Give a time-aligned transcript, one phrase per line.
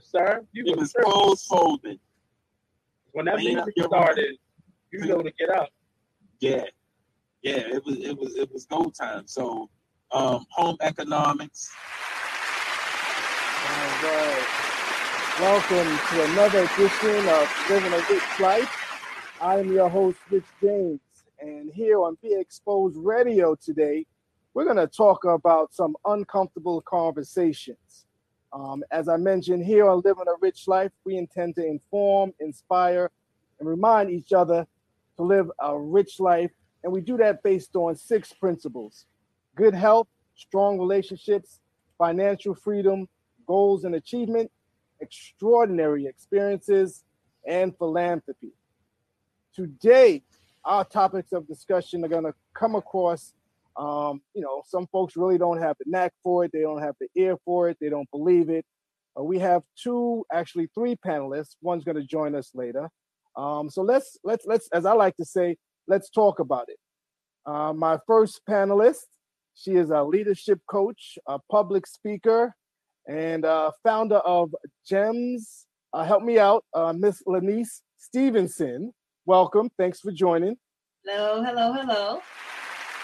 [0.00, 0.44] sir.
[0.52, 1.12] You It was was tripping.
[1.12, 1.98] clothes folding.
[3.12, 4.36] when that Clean music started.
[4.92, 5.68] You know to get up.
[6.40, 6.64] Yeah,
[7.42, 7.56] yeah.
[7.58, 9.26] It was it was it was go time.
[9.26, 9.68] So,
[10.12, 11.70] um, home economics.
[13.50, 14.46] All right.
[15.40, 18.74] Welcome to another edition of Living a Rich Life.
[19.40, 21.00] I am your host, Rich James,
[21.40, 24.04] and here on Be Exposed Radio today,
[24.54, 28.06] we're going to talk about some uncomfortable conversations.
[28.52, 33.10] Um, as I mentioned here on Living a Rich Life, we intend to inform, inspire,
[33.60, 34.66] and remind each other
[35.16, 36.50] to live a rich life,
[36.82, 39.06] and we do that based on six principles
[39.56, 41.58] good health, strong relationships,
[41.98, 43.08] financial freedom,
[43.46, 44.50] goals and achievement,
[45.00, 47.02] extraordinary experiences,
[47.44, 48.52] and philanthropy.
[49.52, 50.22] Today,
[50.64, 53.32] our topics of discussion are going to come across.
[53.78, 56.96] Um, you know, some folks really don't have the knack for it, they don't have
[57.00, 58.64] the ear for it, they don't believe it.
[59.18, 61.56] Uh, we have two, actually three panelists.
[61.62, 62.88] One's going to join us later.
[63.36, 66.76] Um, so let's let's let's, as I like to say, let's talk about it.
[67.46, 69.06] Uh, my first panelist,
[69.54, 72.54] she is a leadership coach, a public speaker,
[73.06, 74.54] and uh, founder of
[74.88, 75.66] GEMS.
[75.92, 78.92] Uh, help me out, uh, Miss Lanice Stevenson.
[79.24, 79.70] Welcome.
[79.78, 80.56] Thanks for joining.
[81.04, 82.20] Hello, hello, hello.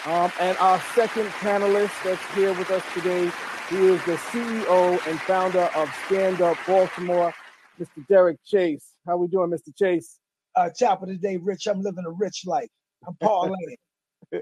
[0.07, 3.31] Um, and our second panelist that's here with us today,
[3.71, 7.33] he is the CEO and founder of Stand Up Baltimore,
[7.81, 8.07] Mr.
[8.09, 8.93] Derek Chase.
[9.07, 9.75] How we doing, Mr.
[9.77, 10.19] Chase?
[10.57, 11.67] uh, top of the day, Rich.
[11.67, 12.69] I'm living a rich life.
[13.07, 13.55] I'm Paul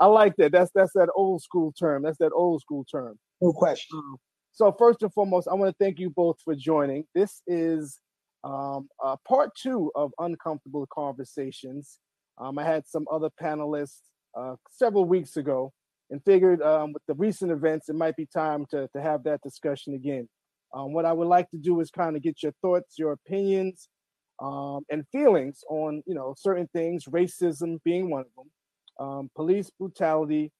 [0.00, 0.52] I like that.
[0.52, 2.02] That's that's that old school term.
[2.02, 3.18] That's that old school term.
[3.40, 3.98] No question.
[3.98, 4.16] Um,
[4.52, 7.04] so first and foremost, I want to thank you both for joining.
[7.14, 7.98] This is
[8.44, 11.98] um, uh, part two of uncomfortable conversations.
[12.38, 14.00] Um, I had some other panelists
[14.36, 15.72] uh, several weeks ago,
[16.10, 19.40] and figured um, with the recent events, it might be time to to have that
[19.42, 20.28] discussion again.
[20.74, 23.88] Um, what I would like to do is kind of get your thoughts, your opinions,
[24.42, 29.70] um, and feelings on you know certain things, racism being one of them, um, police
[29.78, 30.50] brutality,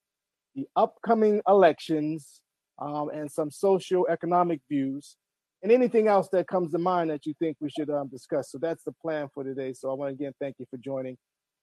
[0.54, 2.40] the upcoming elections,
[2.78, 5.16] um, and some socio-economic views,
[5.62, 8.50] and anything else that comes to mind that you think we should um, discuss.
[8.50, 9.72] So that's the plan for today.
[9.72, 11.16] So I want to again thank you for joining,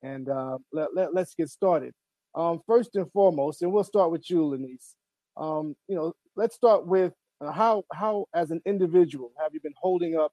[0.04, 1.94] and uh, let, let, let's get started.
[2.34, 4.96] Um, first and foremost, and we'll start with you, Lanice.
[5.38, 9.74] Um, you know, let's start with uh, how how as an individual have you been
[9.82, 10.32] holding up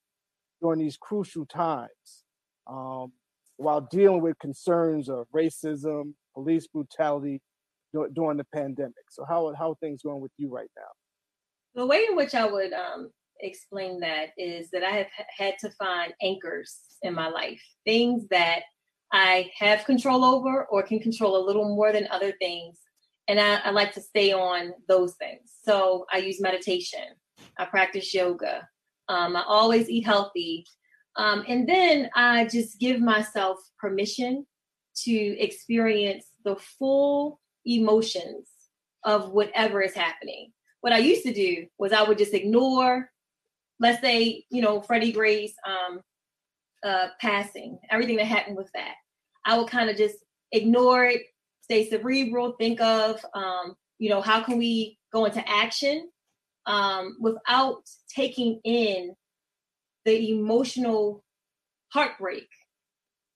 [0.63, 2.25] during these crucial times
[2.69, 3.13] um,
[3.57, 7.41] while dealing with concerns of racism, police brutality
[7.93, 8.95] dur- during the pandemic.
[9.11, 11.83] So how how are things going with you right now?
[11.83, 15.07] The way in which I would um, explain that is that I have
[15.37, 18.63] had to find anchors in my life, things that
[19.13, 22.79] I have control over or can control a little more than other things.
[23.27, 25.53] And I, I like to stay on those things.
[25.65, 27.05] So I use meditation,
[27.59, 28.67] I practice yoga,
[29.09, 30.67] um, I always eat healthy.
[31.17, 34.47] Um, and then I just give myself permission
[35.05, 38.49] to experience the full emotions
[39.05, 40.53] of whatever is happening.
[40.81, 43.11] What I used to do was I would just ignore,
[43.81, 46.01] let's say, you know, Freddie Gray's um,
[46.85, 48.95] uh, passing, everything that happened with that.
[49.45, 50.17] I would kind of just
[50.53, 51.23] ignore it,
[51.63, 56.09] stay cerebral, think of, um, you know, how can we go into action
[56.67, 57.83] um, without
[58.15, 59.15] taking in
[60.05, 61.25] the emotional
[61.93, 62.49] heartbreak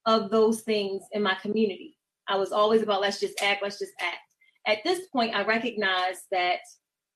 [0.07, 1.97] of those things in my community.
[2.29, 4.19] I was always about let's just act, let's just act.
[4.67, 6.61] At this point, I recognize that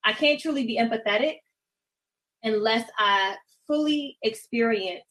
[0.03, 1.37] I can't truly be empathetic
[2.43, 3.35] unless I
[3.67, 5.03] fully experience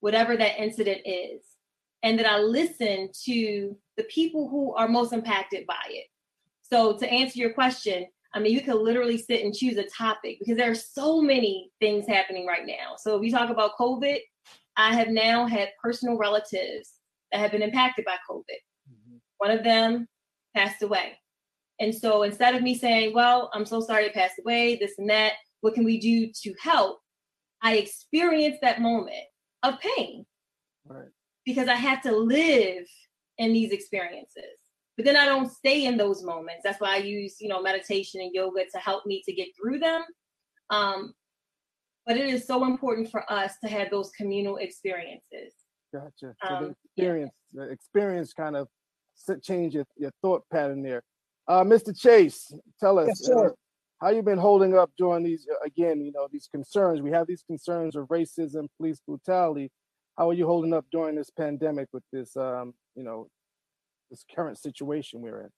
[0.00, 1.42] whatever that incident is
[2.02, 6.06] and that I listen to the people who are most impacted by it.
[6.62, 10.38] So, to answer your question, I mean, you could literally sit and choose a topic
[10.38, 12.94] because there are so many things happening right now.
[12.96, 14.18] So, if we talk about COVID,
[14.76, 16.92] I have now had personal relatives
[17.32, 18.44] that have been impacted by COVID.
[18.90, 19.16] Mm-hmm.
[19.38, 20.06] One of them
[20.56, 21.16] passed away.
[21.80, 25.08] And so instead of me saying, well, I'm so sorry it passed away, this and
[25.08, 26.98] that, what can we do to help?
[27.62, 29.24] I experienced that moment
[29.62, 30.24] of pain
[30.86, 31.08] Right.
[31.44, 32.86] because I have to live
[33.38, 34.56] in these experiences.
[34.96, 36.62] But then I don't stay in those moments.
[36.64, 39.78] That's why I use, you know, meditation and yoga to help me to get through
[39.78, 40.02] them.
[40.68, 41.14] Um,
[42.06, 45.54] but it is so important for us to have those communal experiences.
[45.92, 46.34] Gotcha.
[46.46, 46.74] So Um, the yeah.
[47.04, 48.68] experience, the experience kind of
[49.42, 51.02] change your, your thought pattern there.
[51.48, 51.98] Uh, Mr.
[51.98, 53.48] Chase, tell us Yes, sir.
[53.48, 53.52] uh,
[54.00, 57.02] how you been holding up during these uh, again, you know, these concerns.
[57.02, 59.70] We have these concerns of racism, police brutality.
[60.16, 63.28] How are you holding up during this pandemic with this, um, you know,
[64.10, 65.48] this current situation we're in?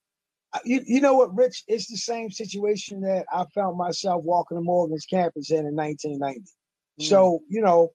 [0.53, 1.63] Uh, You, you know what, Rich?
[1.67, 6.41] It's the same situation that I found myself walking to Morgan's campus in in 1990.
[6.99, 7.03] Mm.
[7.03, 7.89] So, you know,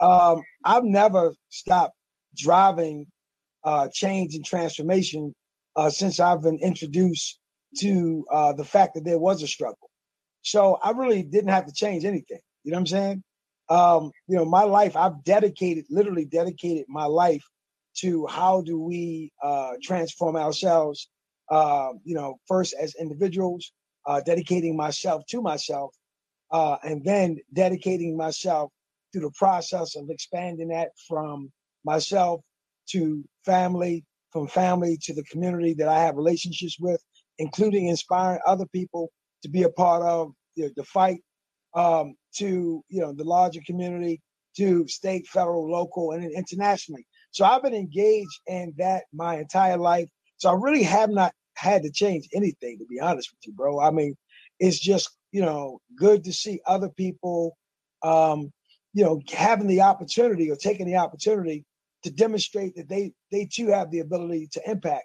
[0.00, 1.94] um, I've never stopped
[2.36, 3.06] driving
[3.64, 5.34] uh, change and transformation
[5.76, 7.38] uh, since I've been introduced
[7.78, 9.89] to uh, the fact that there was a struggle.
[10.42, 12.40] So I really didn't have to change anything.
[12.64, 13.22] You know what I'm saying?
[13.68, 17.44] Um, you know, my life, I've dedicated, literally dedicated my life
[17.98, 21.08] to how do we uh, transform ourselves,
[21.50, 23.72] uh, you know, first as individuals,
[24.06, 25.94] uh, dedicating myself to myself,
[26.50, 28.72] uh, and then dedicating myself
[29.12, 31.50] through the process of expanding that from
[31.84, 32.40] myself
[32.88, 37.02] to family, from family to the community that I have relationships with,
[37.38, 39.10] including inspiring other people
[39.42, 41.22] to be a part of the, the fight,
[41.74, 44.20] um, to you know the larger community,
[44.56, 47.06] to state, federal, local, and internationally.
[47.32, 50.08] So I've been engaged in that my entire life.
[50.38, 53.80] So I really have not had to change anything, to be honest with you, bro.
[53.80, 54.16] I mean,
[54.58, 57.56] it's just you know good to see other people,
[58.02, 58.52] um,
[58.92, 61.64] you know, having the opportunity or taking the opportunity
[62.02, 65.04] to demonstrate that they they too have the ability to impact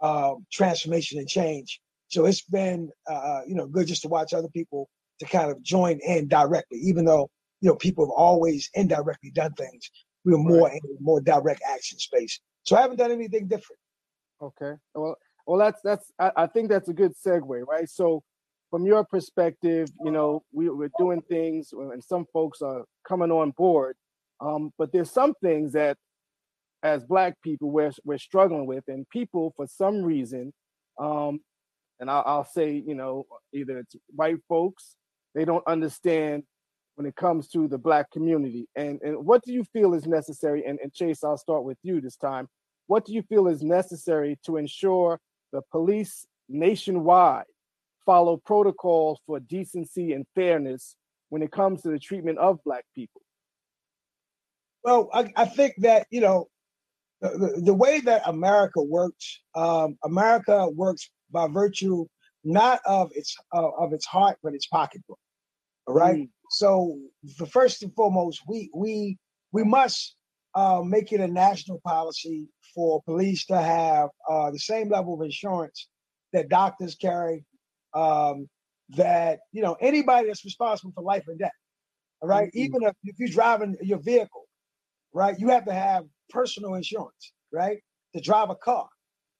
[0.00, 1.80] uh, transformation and change.
[2.08, 4.88] So it's been uh, you know good just to watch other people
[5.20, 9.52] to kind of join in directly, even though you know people have always indirectly done
[9.54, 9.90] things.
[10.24, 12.40] We were more in a more direct action space.
[12.64, 13.80] So I haven't done anything different.
[14.42, 14.74] Okay.
[14.94, 15.16] Well,
[15.46, 16.12] well, that's that's.
[16.18, 17.88] I, I think that's a good segue, right?
[17.88, 18.22] So,
[18.70, 23.52] from your perspective, you know, we, we're doing things, and some folks are coming on
[23.56, 23.96] board.
[24.40, 25.96] Um, but there's some things that,
[26.82, 30.52] as Black people, we're we're struggling with, and people for some reason,
[31.00, 31.40] um,
[32.00, 34.96] and I'll, I'll say, you know, either it's white folks,
[35.34, 36.44] they don't understand
[36.94, 38.68] when it comes to the Black community.
[38.74, 40.64] And and what do you feel is necessary?
[40.66, 42.48] And, and Chase, I'll start with you this time.
[42.86, 45.20] What do you feel is necessary to ensure
[45.52, 47.44] the police nationwide
[48.04, 50.96] follow protocols for decency and fairness
[51.28, 53.20] when it comes to the treatment of Black people?
[54.82, 56.48] Well, I, I think that you know
[57.20, 59.40] the, the, way that America works.
[59.54, 62.06] Um, America works by virtue
[62.44, 65.18] not of its uh, of its heart, but its pocketbook.
[65.86, 66.18] All right.
[66.18, 66.28] Mm.
[66.50, 66.98] So,
[67.38, 69.18] the first and foremost, we we
[69.52, 70.16] we must
[70.54, 75.22] uh, make it a national policy for police to have uh, the same level of
[75.22, 75.88] insurance
[76.32, 77.44] that doctors carry.
[77.94, 78.48] Um,
[78.90, 81.52] that you know anybody that's responsible for life and death.
[82.20, 82.48] All right?
[82.48, 82.54] Mhm.
[82.56, 84.44] even if, if you're driving your vehicle,
[85.12, 87.78] right, you have to have personal insurance, right,
[88.14, 88.88] to drive a car.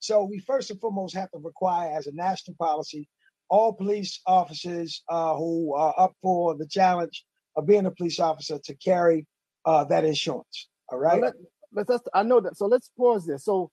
[0.01, 3.09] So we first and foremost have to require, as a national policy,
[3.51, 7.25] all police officers uh, who are up for the challenge
[7.57, 9.27] of being a police officer to carry
[9.65, 10.69] uh, that insurance.
[10.91, 11.21] All right.
[11.21, 11.33] Well,
[11.73, 12.57] let, let's, I know that.
[12.57, 13.39] So let's pause there.
[13.39, 13.71] So,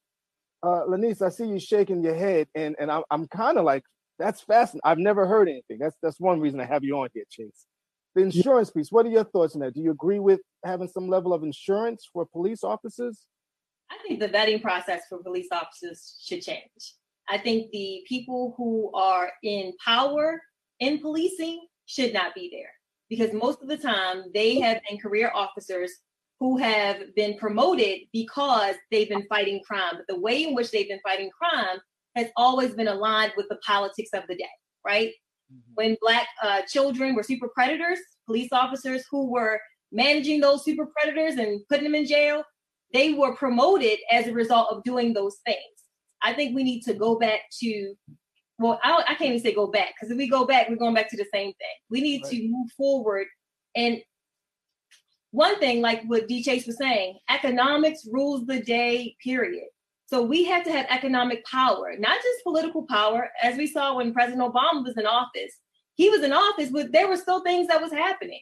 [0.63, 3.83] uh, Lanice, I see you shaking your head, and and I'm, I'm kind of like,
[4.17, 4.81] that's fascinating.
[4.83, 5.77] I've never heard anything.
[5.79, 7.65] That's that's one reason I have you on here, Chase.
[8.15, 8.91] The insurance piece.
[8.91, 9.73] What are your thoughts on that?
[9.73, 13.27] Do you agree with having some level of insurance for police officers?
[13.95, 16.93] I think the vetting process for police officers should change.
[17.27, 20.41] I think the people who are in power
[20.79, 22.69] in policing should not be there
[23.09, 25.91] because most of the time they have been career officers
[26.39, 29.93] who have been promoted because they've been fighting crime.
[29.93, 31.79] But the way in which they've been fighting crime
[32.15, 34.49] has always been aligned with the politics of the day,
[34.85, 35.11] right?
[35.75, 39.59] When Black uh, children were super predators, police officers who were
[39.91, 42.43] managing those super predators and putting them in jail,
[42.93, 45.59] they were promoted as a result of doing those things.
[46.23, 47.93] I think we need to go back to,
[48.57, 50.95] well, I, I can't even say go back because if we go back, we're going
[50.95, 51.75] back to the same thing.
[51.89, 52.31] We need Right.
[52.31, 53.27] to move forward.
[53.75, 54.01] And
[55.31, 59.67] one thing, like what D Chase was saying, economics rules the day, period.
[60.07, 64.13] So we have to have economic power, not just political power, as we saw when
[64.13, 65.51] President Obama was in office.
[65.95, 68.41] He was in office, but there were still things that was happening.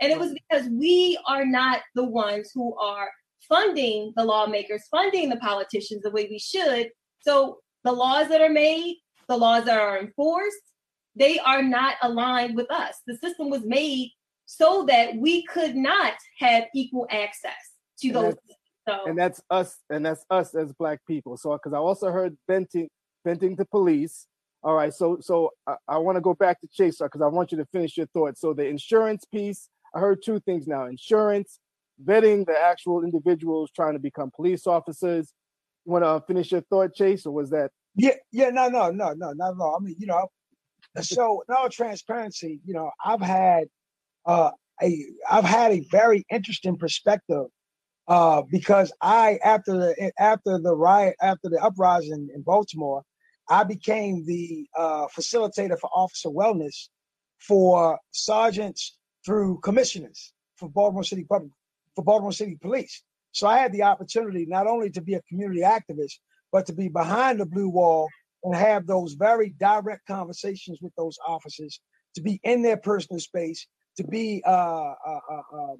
[0.00, 3.10] And it was because we are not the ones who are
[3.48, 6.90] funding the lawmakers, funding the politicians the way we should.
[7.20, 8.96] So the laws that are made,
[9.28, 10.56] the laws that are enforced,
[11.16, 12.96] they are not aligned with us.
[13.06, 14.12] The system was made
[14.46, 17.52] so that we could not have equal access
[18.00, 18.34] to those.
[18.88, 22.38] So and that's us and that's us as black people so because i also heard
[22.48, 22.88] venting
[23.22, 24.26] venting to police
[24.62, 27.52] all right so so i, I want to go back to chase because i want
[27.52, 31.60] you to finish your thoughts so the insurance piece i heard two things now insurance
[32.04, 35.32] vetting the actual individuals trying to become police officers
[35.84, 39.12] you want to finish your thought chase or was that Yeah, yeah, no, no, no,
[39.14, 39.76] no, not at all.
[39.80, 40.28] I mean, you know,
[41.00, 43.64] so in all transparency, you know, I've had
[44.26, 44.50] uh
[44.82, 47.46] a I've had a very interesting perspective
[48.06, 53.02] uh because I after the after the riot after the uprising in Baltimore,
[53.48, 56.88] I became the uh facilitator for officer wellness
[57.40, 61.52] for sergeants through commissioners for Baltimore City Public
[61.98, 63.02] for Baltimore City Police.
[63.32, 66.14] So I had the opportunity not only to be a community activist,
[66.52, 68.08] but to be behind the blue wall
[68.44, 71.80] and have those very direct conversations with those officers,
[72.14, 75.78] to be in their personal space, to be uh, uh, uh, um,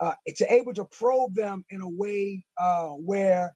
[0.00, 3.54] uh, to able to probe them in a way uh, where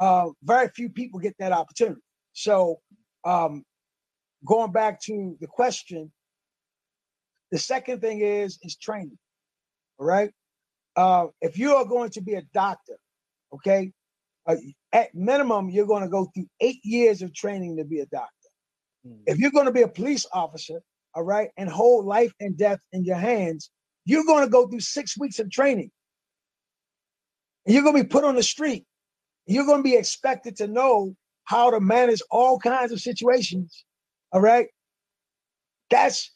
[0.00, 2.00] uh, very few people get that opportunity.
[2.32, 2.80] So,
[3.24, 3.64] um,
[4.44, 6.12] going back to the question,
[7.52, 9.18] the second thing is is training.
[9.98, 10.32] All right,
[10.96, 12.96] uh, if you are going to be a doctor,
[13.52, 13.92] okay,
[14.46, 14.56] uh,
[14.92, 18.30] at minimum you're going to go through eight years of training to be a doctor.
[19.06, 19.22] Mm.
[19.26, 20.80] If you're going to be a police officer,
[21.14, 23.70] all right, and hold life and death in your hands,
[24.04, 25.90] you're going to go through six weeks of training.
[27.64, 28.84] And you're going to be put on the street.
[29.46, 33.84] You're going to be expected to know how to manage all kinds of situations.
[34.32, 34.66] All right.
[35.90, 36.30] That's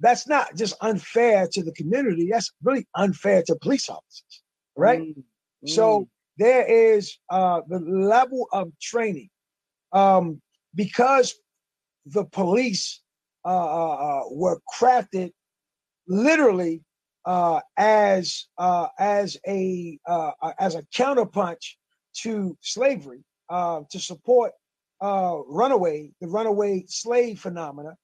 [0.00, 2.28] that's not just unfair to the community.
[2.30, 4.42] That's really unfair to police officers.
[4.76, 5.00] Right.
[5.00, 5.68] Mm, mm.
[5.68, 9.30] So there is uh, the level of training
[9.92, 10.40] um,
[10.74, 11.34] because
[12.06, 13.00] the police
[13.44, 15.30] uh, uh, uh, were crafted
[16.08, 16.82] literally
[17.24, 21.76] uh, as uh, as a uh, as a counterpunch
[22.22, 24.52] to slavery uh, to support
[25.00, 27.94] uh, runaway the runaway slave phenomena.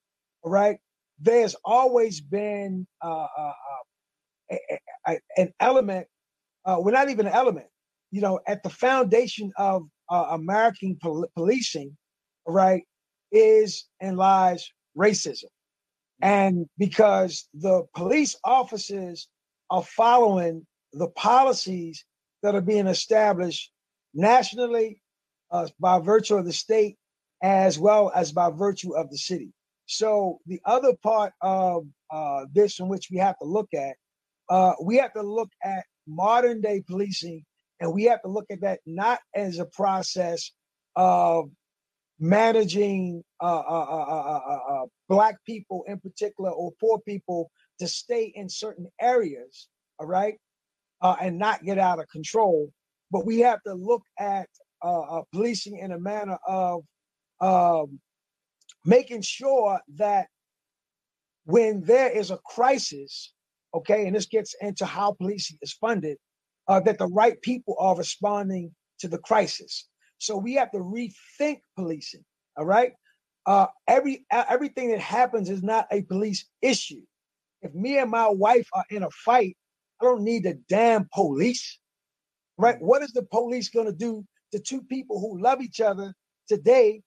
[0.45, 0.79] Right,
[1.21, 3.53] there's always been uh, uh, uh,
[4.53, 6.07] a, a, an element.
[6.65, 7.67] Uh, well, not even an element.
[8.11, 11.97] You know, at the foundation of uh, American pol- policing,
[12.47, 12.83] right,
[13.31, 15.45] is and lies racism.
[16.23, 19.29] And because the police officers
[19.71, 22.05] are following the policies
[22.43, 23.71] that are being established
[24.13, 25.01] nationally
[25.51, 26.97] uh, by virtue of the state
[27.43, 29.51] as well as by virtue of the city.
[29.91, 33.97] So the other part of uh, this in which we have to look at,
[34.49, 37.45] uh, we have to look at modern day policing
[37.81, 40.53] and we have to look at that not as a process
[40.95, 41.51] of
[42.21, 48.87] managing uh, uh, uh, black people in particular or poor people to stay in certain
[49.01, 49.67] areas,
[49.99, 50.37] all right,
[51.03, 52.71] and not get out of control.
[53.11, 54.49] But we have to look at
[55.33, 56.83] policing in a manner of
[57.41, 57.99] um,
[58.85, 60.27] making sure that
[61.45, 63.33] when there is a crisis,
[63.75, 66.17] okay, and this gets into how policing is funded,
[66.69, 69.89] uh, that the right people are responding to the crisis.
[70.19, 72.25] So we have to rethink policing.
[72.57, 72.93] All right.
[73.47, 77.01] Uh, every everything that happens is not a police issue.
[77.63, 79.57] If me and my wife are in a fight,
[80.01, 81.79] I don't need the damn police.
[82.59, 82.77] Right?
[82.81, 86.13] What is the police going to do to two people who love each other
[86.49, 87.03] today,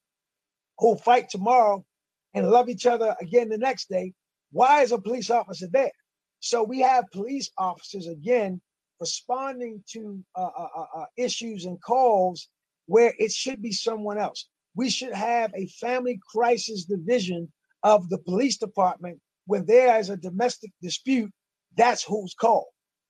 [0.79, 1.85] who fight tomorrow,
[2.33, 4.13] and love each other again the next day?
[4.51, 5.91] Why is a police officer there?
[6.39, 8.61] So we have police officers again
[8.99, 12.49] responding to uh, uh, uh, uh issues and calls
[12.85, 14.47] where it should be someone else.
[14.75, 17.51] We should have a family crisis division
[17.83, 21.31] of the police department when there is a domestic dispute.
[21.77, 22.67] That's who's called.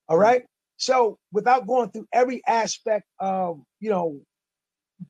[0.10, 0.44] All right.
[0.78, 4.20] So without going through every aspect of you know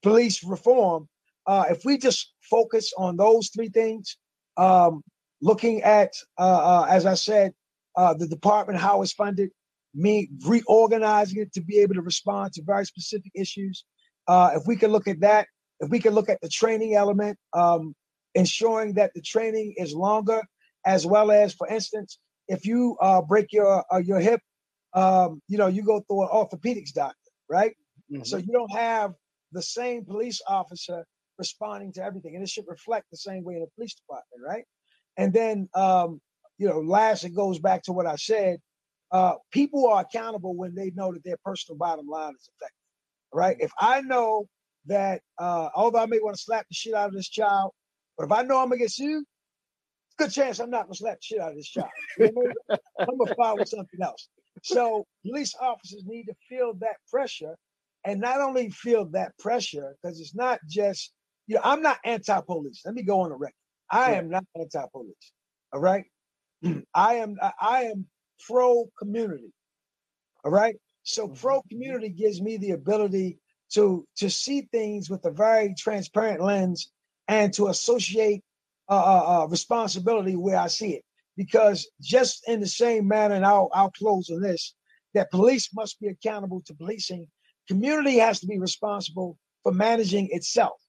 [0.02, 1.08] police reform,
[1.46, 4.18] uh, if we just focus on those three things,
[4.58, 5.04] um,
[5.42, 7.54] looking at uh, uh, as I said,
[7.96, 9.50] uh, the department how it's funded,
[9.94, 13.84] me reorganizing it to be able to respond to very specific issues,
[14.28, 15.48] uh, if we can look at that,
[15.80, 17.94] if we can look at the training element, um,
[18.36, 20.42] ensuring that the training is longer,
[20.86, 24.42] as well as, for instance, if you uh, break your uh, your hip,
[24.94, 27.18] um, you know, you go through an orthopedics doctor,
[27.50, 27.76] right?
[28.12, 28.24] Mm-hmm.
[28.24, 29.14] So you don't have
[29.52, 31.06] the same police officer
[31.38, 34.64] responding to everything, and it should reflect the same way in the police department, right?
[35.18, 36.22] And then, um,
[36.58, 38.60] you know, last it goes back to what I said.
[39.12, 42.84] Uh, people are accountable when they know that their personal bottom line is affected
[43.34, 43.58] right?
[43.60, 44.46] If I know
[44.86, 47.72] that, uh, although I may want to slap the shit out of this child,
[48.18, 49.26] but if I know I'm gonna get sued,
[50.18, 51.90] good chance I'm not gonna slap the shit out of this child.
[52.20, 54.30] I'm gonna follow something else.
[54.62, 57.56] So police officers need to feel that pressure,
[58.06, 61.12] and not only feel that pressure because it's not just
[61.48, 62.82] you know I'm not anti-police.
[62.86, 63.56] Let me go on the record.
[63.92, 64.18] I yeah.
[64.18, 65.32] am not anti-police.
[65.72, 66.06] All right,
[66.94, 68.06] I am I am
[68.48, 69.54] pro community.
[70.44, 71.36] All right, so mm-hmm.
[71.36, 73.40] pro community gives me the ability
[73.74, 76.92] to to see things with a very transparent lens
[77.28, 78.44] and to associate
[78.90, 81.04] uh, uh, uh, responsibility where I see it.
[81.36, 84.76] Because just in the same manner, and I'll I'll close on this,
[85.14, 87.28] that police must be accountable to policing.
[87.68, 90.83] Community has to be responsible for managing itself.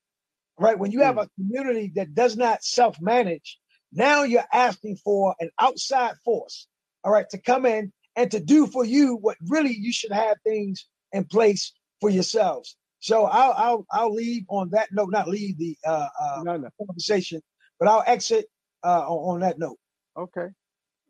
[0.58, 0.78] Right?
[0.78, 1.24] When you have mm.
[1.24, 3.58] a community that does not self-manage,
[3.92, 6.66] now you're asking for an outside force,
[7.02, 10.36] all right, to come in and to do for you what really you should have
[10.44, 12.76] things in place for yourselves.
[13.00, 16.68] So I'll I'll I'll leave on that note, not leave the uh, uh, No, no.
[16.86, 17.42] conversation,
[17.78, 18.46] but I'll exit
[18.82, 19.78] uh, on, on that note.
[20.16, 20.48] Okay.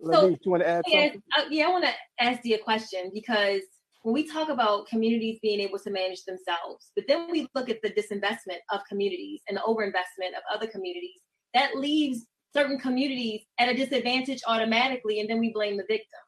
[0.02, 1.22] So, Lanice, you want to add Yes, something?
[1.38, 3.62] uh, yeah, I want to ask you a question because
[4.04, 7.80] when we talk about communities being able to manage themselves, but then we look at
[7.82, 11.22] the disinvestment of communities and the overinvestment of other communities,
[11.54, 16.20] that leaves certain communities at a disadvantage automatically, and then we blame the victim.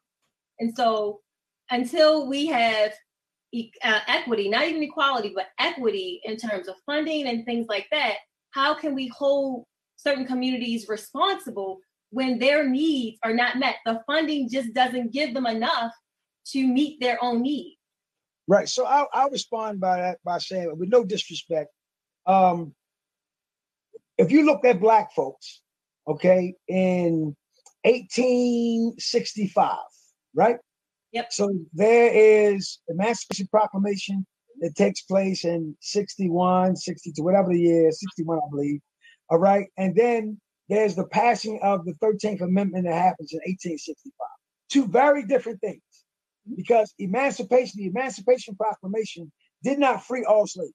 [0.59, 1.21] And so,
[1.71, 2.95] until we have
[3.53, 7.89] e- uh, equity, not even equality, but equity in terms of funding and things like
[7.93, 8.15] that,
[8.53, 9.65] how can we hold
[9.97, 13.77] certain communities responsible when their needs are not met?
[13.85, 15.93] The funding just doesn't give them enough
[16.53, 17.77] to meet their own needs.
[18.49, 18.69] Right.
[18.69, 21.71] So I'll, I'll respond by that by saying, with no disrespect,
[22.27, 22.75] um,
[24.19, 25.63] if you look at black folks,
[26.07, 27.37] okay, in
[27.83, 29.79] 1865,
[30.35, 30.57] right?
[31.13, 31.33] Yep.
[31.33, 34.27] So there is Emancipation Proclamation
[34.61, 38.81] that takes place in 61, 62, whatever the year, 61, I believe.
[39.29, 39.67] All right.
[39.77, 44.13] And then there's the passing of the 13th Amendment that happens in 1865.
[44.69, 45.83] Two very different things
[46.55, 50.73] because emancipation, the Emancipation Proclamation did not free all slaves.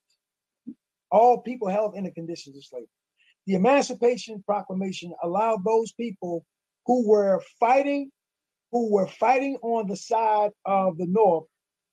[1.10, 2.88] All people held in the conditions of slavery.
[3.46, 6.44] The Emancipation Proclamation allowed those people
[6.86, 8.10] who were fighting,
[8.70, 11.44] who were fighting on the side of the North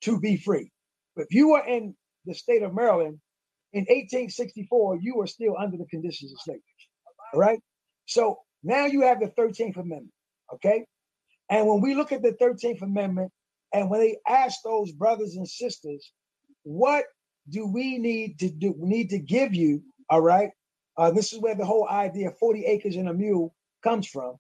[0.02, 0.72] to be free.
[1.16, 1.96] But if you were in
[2.26, 3.20] the state of Maryland
[3.74, 6.62] in 1864, you were still under the conditions of slavery.
[7.34, 7.60] All right.
[8.06, 10.12] So now you have the 13th Amendment.
[10.54, 10.86] Okay.
[11.50, 13.32] And when we look at the 13th Amendment,
[13.74, 16.12] and when they ask those brothers and sisters,
[16.64, 17.06] what
[17.50, 18.74] do we need to do?
[18.78, 20.52] We need to give you, all right?
[20.98, 24.36] Uh, this is where the whole idea of 40 acres and a mule comes from.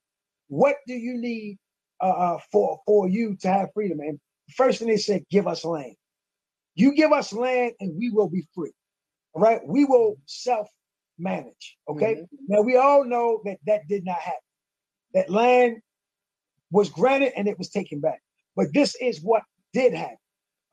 [0.48, 1.58] What do you need
[2.02, 4.00] uh, uh, for, for you to have freedom?
[4.00, 4.20] And
[4.56, 5.96] first thing they said, give us land.
[6.76, 8.72] You give us land and we will be free.
[9.34, 9.62] All right.
[9.66, 10.68] We will self
[11.18, 11.78] manage.
[11.88, 12.24] Okay.
[12.48, 14.40] Now we all know that that did not happen.
[15.14, 15.82] That land
[16.72, 18.22] was granted and it was taken back.
[18.60, 20.18] But this is what did happen.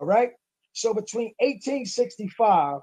[0.00, 0.30] All right.
[0.72, 2.80] So between 1865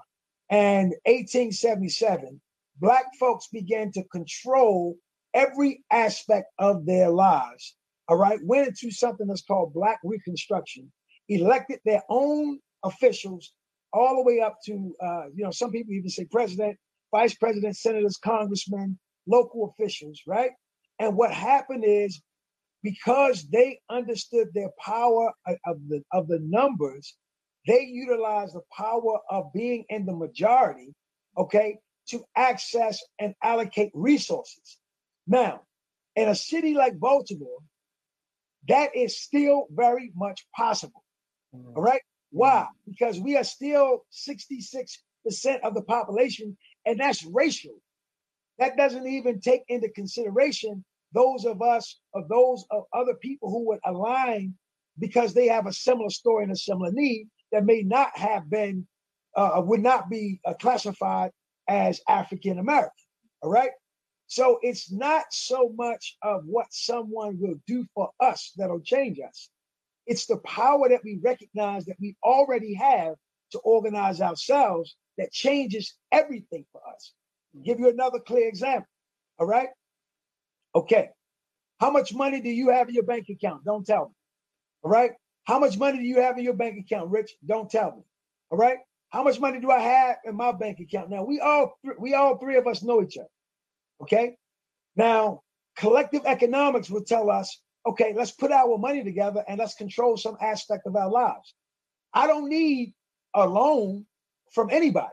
[0.48, 2.40] and 1877,
[2.80, 4.96] Black folks began to control
[5.34, 7.76] every aspect of their lives.
[8.08, 8.38] All right.
[8.44, 10.90] Went into something that's called Black Reconstruction,
[11.28, 13.52] elected their own officials
[13.92, 16.78] all the way up to, uh, you know, some people even say president,
[17.10, 20.52] vice president, senators, congressmen, local officials, right?
[20.98, 22.22] And what happened is
[22.84, 27.16] because they understood their power of- of the of the numbers,
[27.66, 30.94] they utilized the power of being in the majority,
[31.38, 34.78] okay, to access and allocate resources.
[35.26, 35.66] Now,
[36.14, 37.60] in a city like Baltimore,
[38.68, 41.02] that is still very much possible.
[41.54, 41.76] Mm-hmm.
[41.76, 42.02] All right.
[42.02, 42.38] Mm-hmm.
[42.38, 42.68] Why?
[42.86, 47.80] Because we are still 66% of the population, and that's racial.
[48.58, 53.68] That doesn't even take into consideration those of us or those of other people who
[53.68, 54.54] would align
[54.98, 58.86] because they have a similar story and a similar need that may not have been
[59.36, 61.30] uh, would not be uh, classified
[61.68, 62.92] as African American.
[63.42, 63.70] All right.
[64.26, 69.50] So it's not so much of what someone will do for us that'll change us.
[70.06, 73.14] It's the power that we recognize that we already have
[73.52, 77.12] to organize ourselves that changes everything for us.
[77.64, 78.88] Give you another clear example.
[79.38, 79.68] All right.
[80.74, 81.10] Okay.
[81.80, 83.64] How much money do you have in your bank account?
[83.64, 84.14] Don't tell me.
[84.82, 85.12] All right.
[85.44, 87.34] How much money do you have in your bank account, Rich?
[87.46, 88.02] Don't tell me.
[88.50, 88.78] All right.
[89.10, 91.10] How much money do I have in my bank account?
[91.10, 93.28] Now we all we all three of us know each other.
[94.02, 94.36] Okay.
[94.96, 95.42] Now
[95.76, 100.36] collective economics will tell us, okay, let's put our money together and let's control some
[100.40, 101.54] aspect of our lives.
[102.12, 102.94] I don't need
[103.34, 104.06] a loan
[104.52, 105.08] from anybody.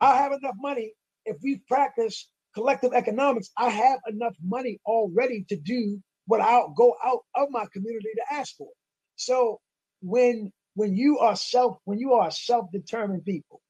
[0.00, 0.92] I have enough money.
[1.24, 6.94] If we practice collective economics, I have enough money already to do what I'll go
[7.04, 8.68] out of my community to ask for.
[9.16, 9.60] So
[10.02, 13.60] when when you are self when you are self-determined people,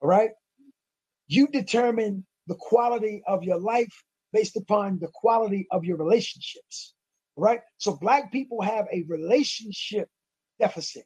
[0.00, 0.30] all right,
[1.26, 3.92] you determine the quality of your life
[4.32, 6.94] based upon the quality of your relationships.
[7.36, 7.60] Right?
[7.76, 10.08] So black people have a relationship
[10.58, 11.04] deficit.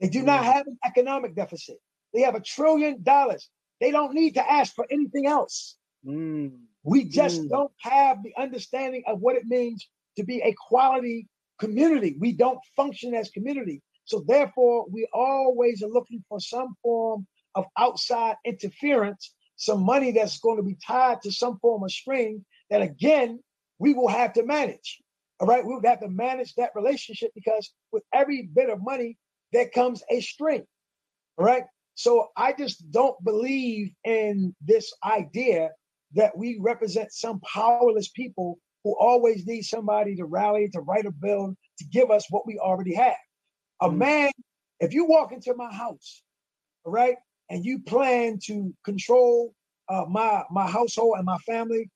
[0.00, 0.52] They do not mm.
[0.52, 1.78] have an economic deficit.
[2.12, 3.48] They have a trillion dollars.
[3.80, 5.76] They don't need to ask for anything else.
[6.06, 6.60] Mm.
[6.84, 7.48] We just Mm.
[7.48, 12.16] don't have the understanding of what it means to be a quality community.
[12.18, 13.82] We don't function as community.
[14.04, 20.38] So therefore, we always are looking for some form of outside interference, some money that's
[20.38, 23.42] going to be tied to some form of string that again,
[23.78, 25.02] we will have to manage.
[25.40, 29.18] All right, we would have to manage that relationship because with every bit of money,
[29.52, 30.64] there comes a string.
[31.36, 31.64] All right.
[31.94, 35.70] So I just don't believe in this idea
[36.14, 41.10] that we represent some powerless people who always need somebody to rally, to write a
[41.10, 43.16] bill, to give us what we already have.
[43.80, 43.98] A Mhm.
[43.98, 44.32] man,
[44.80, 46.22] if you walk into my house,
[46.84, 47.16] all right,
[47.50, 49.54] and you plan to control
[49.88, 51.90] uh, my my household and my family,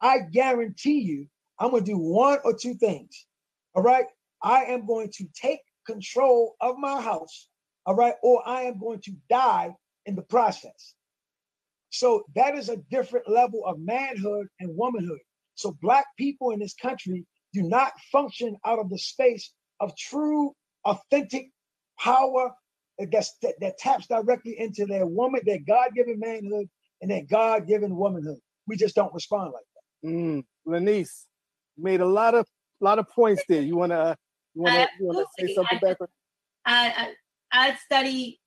[0.00, 3.26] I guarantee you, I'm gonna do one or two things.
[3.74, 4.06] All right,
[4.42, 7.48] I am going to take control of my house.
[7.86, 9.74] All right, or I am going to die
[10.06, 10.94] in the process.
[11.90, 15.20] So that is a different level of manhood and womanhood.
[15.54, 20.54] So black people in this country do not function out of the space of true,
[20.84, 21.50] authentic
[21.98, 22.52] power
[22.98, 26.68] that, that, that taps directly into their woman, their God-given manhood
[27.00, 28.38] and their God-given womanhood.
[28.66, 30.08] We just don't respond like that.
[30.08, 31.26] Mm, Lanice
[31.76, 32.46] made a lot of
[32.80, 33.62] lot of points there.
[33.62, 34.16] You wanna
[34.54, 35.96] you wanna, you wanna say something I- back?
[36.64, 36.92] I,
[37.52, 38.38] I I study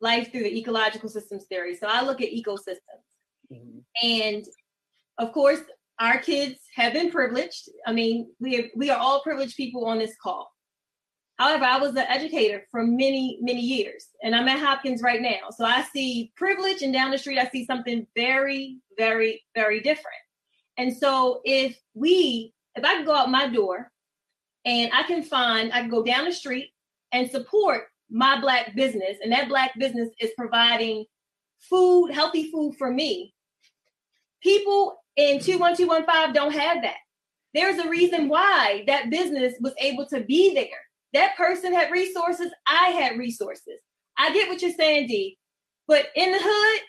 [0.00, 1.74] life through the ecological systems theory.
[1.74, 3.04] So I look at ecosystems.
[3.52, 3.84] Mhm.
[4.02, 4.46] And
[5.18, 5.60] of course,
[5.98, 7.68] our kids have been privileged.
[7.86, 10.50] I mean, we have, we are all privileged people on this call.
[11.38, 15.50] However, I was an educator for many, many years, and I'm at Hopkins right now.
[15.56, 20.16] So I see privilege, and down the street, I see something very, very, very different.
[20.78, 23.90] And so, if we, if I can go out my door
[24.64, 26.70] and I can find, I can go down the street
[27.12, 31.04] and support my Black business, and that Black business is providing
[31.60, 33.34] food, healthy food for me,
[34.42, 36.96] people in 21215 don't have that.
[37.54, 40.66] There's a reason why that business was able to be there.
[41.14, 43.80] That person had resources, I had resources.
[44.18, 45.38] I get what you're saying, D,
[45.86, 46.80] but in the hood,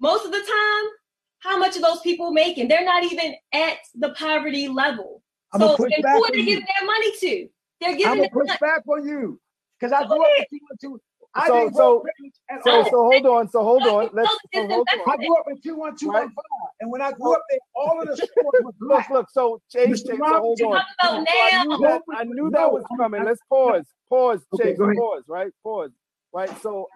[0.00, 0.90] most of the time,
[1.38, 2.68] how much are those people making?
[2.68, 5.22] They're not even at the poverty level.
[5.54, 7.48] I'm so, gonna and who are they giving their money to?
[7.80, 9.40] They're I'm giving gonna it push back on you
[9.78, 11.00] because I grew up with two one two.
[11.34, 12.84] I So- didn't so- grow up privileged at So all.
[12.84, 14.08] so hold on, so hold on.
[14.14, 15.00] Let's so hold on.
[15.12, 16.36] I grew up in two one two one five,
[16.80, 19.10] and when I grew up there, all of the stores were Look, black.
[19.10, 20.80] look, so Chase, Chase, so hold on.
[21.02, 23.24] So I knew that I knew that was coming.
[23.24, 23.84] Let's pause.
[24.08, 24.96] Pause, Okay, Chase, go ahead.
[24.96, 25.52] pause, right?
[25.62, 25.90] Pause.
[26.32, 26.62] Right.
[26.62, 26.88] So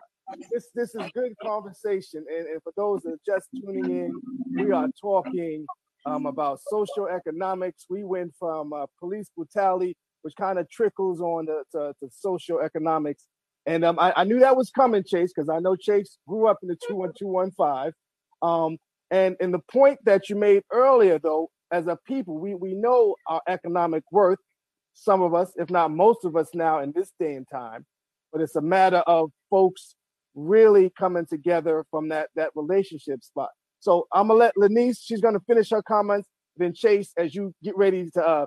[0.50, 2.24] this this is good conversation.
[2.34, 4.20] And, and for those that are just tuning in,
[4.56, 5.66] we are talking
[6.06, 7.84] um, about social economics.
[7.90, 12.60] We went from uh, police brutality, which kind of trickles on to, to, to social
[12.60, 13.26] economics.
[13.66, 16.58] And um, I, I knew that was coming, Chase, because I know Chase grew up
[16.62, 17.92] in the 21215.
[18.42, 18.78] Um,
[19.10, 23.16] and, and the point that you made earlier, though, as a people, we, we know
[23.26, 24.38] our economic worth,
[24.94, 27.84] some of us, if not most of us now in this day and time,
[28.32, 29.94] but it's a matter of folks
[30.34, 33.50] really coming together from that, that relationship spot.
[33.80, 37.76] So I'm gonna let Lanice, she's gonna finish her comments, then Chase, as you get
[37.76, 38.46] ready to, uh,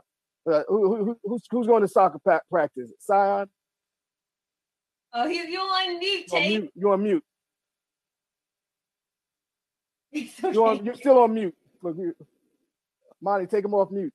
[0.52, 2.92] uh who, who, who's, who's going to soccer pa- practice?
[3.06, 3.48] Sion,
[5.16, 6.72] Oh, you you on mute, You on mute.
[6.76, 7.24] You're on mute.
[10.12, 11.56] It's You're, on, you're still on mute.
[11.82, 12.16] Look, you,
[13.22, 14.14] Monty, take him off mute.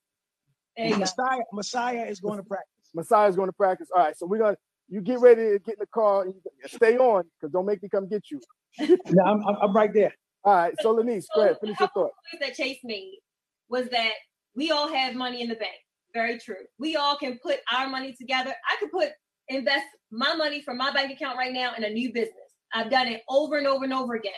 [0.75, 0.99] There you go.
[0.99, 2.89] Messiah, Messiah is going to practice.
[2.93, 3.89] Messiah's going to practice.
[3.95, 4.57] All right, so we're gonna.
[4.91, 6.23] You get ready to get in the car.
[6.23, 8.39] And you, stay on, because don't make me come get you.
[9.09, 10.13] No, I'm, I'm, I'm right there.
[10.43, 12.11] All right, so Lanice, go ahead, finish your thought.
[12.31, 13.19] point that Chase made
[13.67, 14.13] was that
[14.55, 15.75] we all have money in the bank.
[16.13, 16.65] Very true.
[16.79, 18.53] We all can put our money together.
[18.69, 19.09] I could put
[19.49, 22.35] invest my money from my bank account right now in a new business.
[22.73, 24.31] I've done it over and over and over again.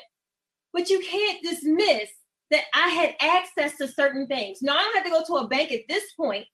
[0.73, 2.09] But you can't dismiss
[2.49, 4.61] that I had access to certain things.
[4.61, 6.45] Now I don't have to go to a bank at this point.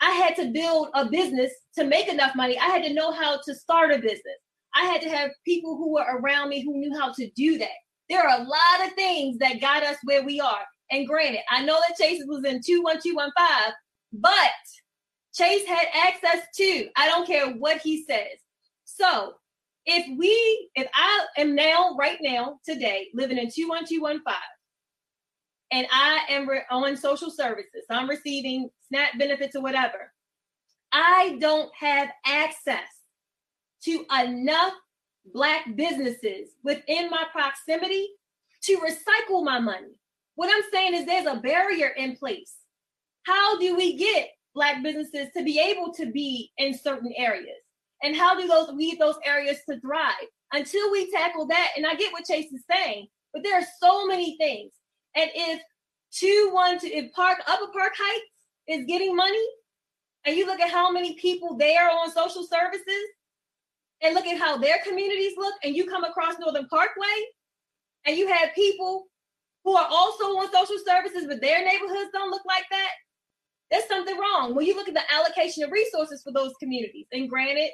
[0.00, 2.58] I had to build a business to make enough money.
[2.58, 4.38] I had to know how to start a business.
[4.74, 7.68] I had to have people who were around me who knew how to do that.
[8.10, 10.60] There are a lot of things that got us where we are.
[10.90, 13.72] And granted, I know that Chase was in 21215,
[14.20, 14.50] but
[15.34, 18.38] Chase had access to, I don't care what he says.
[18.84, 19.34] So
[19.86, 24.34] if we, if I am now, right now, today, living in 21215,
[25.72, 30.12] and I am re- on social services, I'm receiving SNAP benefits or whatever,
[30.92, 32.88] I don't have access
[33.84, 34.74] to enough
[35.32, 38.08] Black businesses within my proximity
[38.64, 39.98] to recycle my money.
[40.34, 42.54] What I'm saying is there's a barrier in place.
[43.24, 47.58] How do we get Black businesses to be able to be in certain areas?
[48.02, 50.14] And how do those we get those areas to thrive?
[50.52, 54.06] Until we tackle that, and I get what Chase is saying, but there are so
[54.06, 54.72] many things.
[55.16, 55.60] And if
[56.12, 58.30] two one two if Park Upper Park Heights
[58.68, 59.44] is getting money,
[60.24, 63.04] and you look at how many people there on social services,
[64.02, 67.06] and look at how their communities look, and you come across Northern Parkway,
[68.06, 69.06] and you have people
[69.64, 72.90] who are also on social services, but their neighborhoods don't look like that.
[73.70, 74.54] There's something wrong.
[74.54, 77.70] When you look at the allocation of resources for those communities, and granted,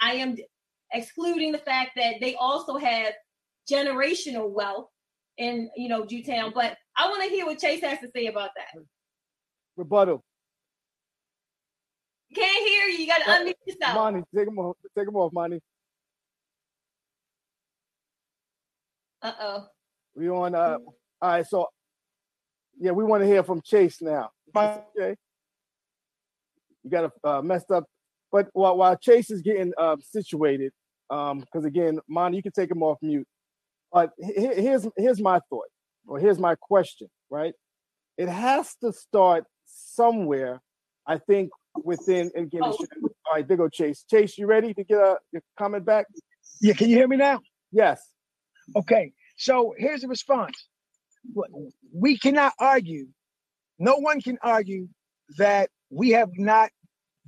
[0.00, 0.36] I am
[0.92, 3.12] excluding the fact that they also have
[3.70, 4.88] generational wealth
[5.36, 8.50] in you know Jewtown, but I want to hear what Chase has to say about
[8.56, 8.82] that.
[9.76, 10.24] Rebuttal.
[12.34, 12.98] Can't hear you.
[12.98, 13.94] You got to Uh, unmute yourself.
[13.94, 14.76] Monty, take him off.
[14.96, 15.60] Take him off, Monty.
[19.22, 19.66] Uh oh.
[20.14, 20.54] We on.
[20.54, 20.78] Uh,
[21.22, 21.46] all right.
[21.46, 21.66] So,
[22.78, 24.30] yeah, we want to hear from Chase now.
[24.54, 25.16] Okay.
[26.88, 27.84] You got a uh, messed up,
[28.32, 30.72] but while while Chase is getting uh, situated,
[31.10, 33.26] um, because again, Monty, you can take him off mute.
[33.92, 35.66] But he- he- here's here's my thought,
[36.06, 37.08] or here's my question.
[37.30, 37.52] Right?
[38.16, 40.62] It has to start somewhere.
[41.06, 41.50] I think
[41.84, 42.62] within and again.
[42.64, 42.70] Oh.
[43.26, 44.04] All right, there go Chase.
[44.10, 46.06] Chase, you ready to get a your comment back?
[46.62, 47.40] Yeah, can you hear me now?
[47.70, 48.00] Yes.
[48.74, 50.56] Okay, so here's the response.
[51.92, 53.08] We cannot argue,
[53.78, 54.88] no one can argue
[55.36, 56.70] that we have not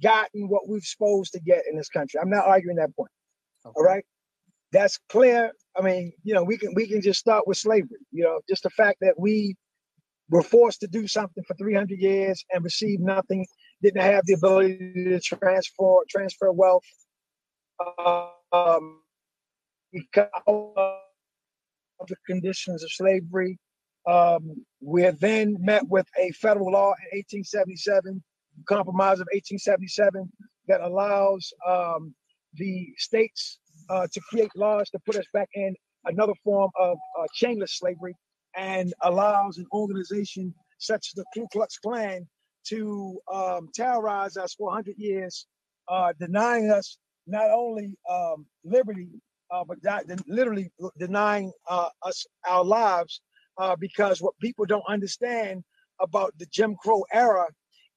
[0.02, 2.20] gotten what we're supposed to get in this country.
[2.20, 3.10] I'm not arguing that point.
[3.64, 4.04] All right.
[4.72, 5.52] That's clear.
[5.76, 7.98] I mean, you know, we can we can just start with slavery.
[8.12, 9.56] You know, just the fact that we
[10.28, 13.46] were forced to do something for 300 years and receive nothing,
[13.82, 16.84] didn't have the ability to transfer transfer wealth.
[18.52, 19.00] Um,
[19.92, 20.28] because
[22.00, 23.58] of the conditions of slavery.
[24.06, 28.22] Um, we're then met with a federal law in 1877,
[28.68, 30.30] Compromise of 1877,
[30.68, 32.14] that allows um,
[32.54, 33.58] the states
[33.90, 35.74] uh, to create laws to put us back in
[36.06, 38.14] another form of uh, chainless slavery
[38.56, 42.26] and allows an organization such as the Ku Klux Klan
[42.68, 45.46] to um, terrorize us for 100 years,
[45.88, 49.08] uh, denying us not only um, liberty,
[49.50, 53.20] uh, but di- literally denying uh, us our lives
[53.58, 55.62] uh, because what people don't understand
[56.00, 57.46] about the Jim Crow era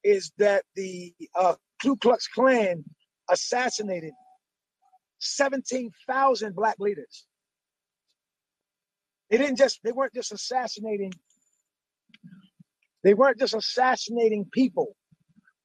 [0.04, 2.84] is that the uh, Ku Klux Klan
[3.30, 4.13] assassinated
[5.20, 7.26] 17,000 black leaders.
[9.30, 11.13] They didn't just, they weren't just assassinating,
[13.04, 14.96] they weren't just assassinating people.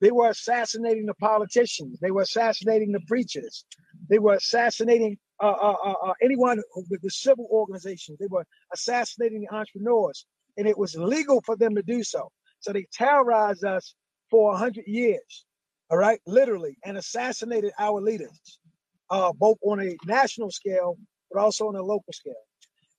[0.00, 1.98] They were assassinating the politicians.
[2.00, 3.64] They were assassinating the preachers.
[4.08, 8.18] They were assassinating uh, uh, uh, uh, anyone with the civil organizations.
[8.18, 12.30] They were assassinating the entrepreneurs, and it was legal for them to do so.
[12.60, 13.94] So they terrorized us
[14.30, 15.46] for a hundred years,
[15.90, 18.58] all right, literally, and assassinated our leaders,
[19.10, 20.96] uh, both on a national scale
[21.30, 22.34] but also on a local scale.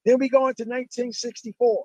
[0.06, 1.84] Then we go into 1964,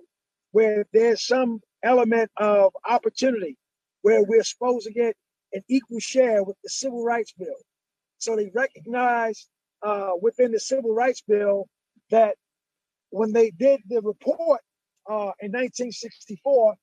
[0.52, 3.57] where there's some element of opportunity,
[4.02, 5.16] where we're supposed to get
[5.52, 7.57] an equal share with the Civil Rights Bill.
[8.18, 9.48] So they recognize
[9.83, 11.66] uh, within the Civil Rights Bill
[12.11, 12.37] that
[13.11, 14.61] when they did the report
[15.09, 16.74] uh, in 1964,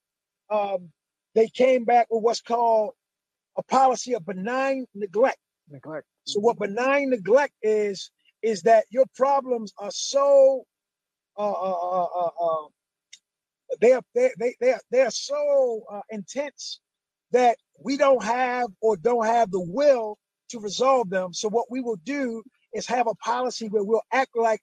[0.52, 0.89] um,
[1.36, 2.91] they came back with what's called
[3.58, 5.38] a policy of benign neglect.
[5.70, 6.06] Neglect.
[6.26, 10.63] So what benign neglect is is that your problems are so
[11.38, 12.67] uh, uh, uh, uh, uh,
[13.80, 16.80] they are they they they are, they are so uh, intense
[17.32, 20.17] that we don't have or don't have the will
[20.50, 21.34] to resolve them.
[21.34, 24.62] So what we will do is have a policy where we'll act like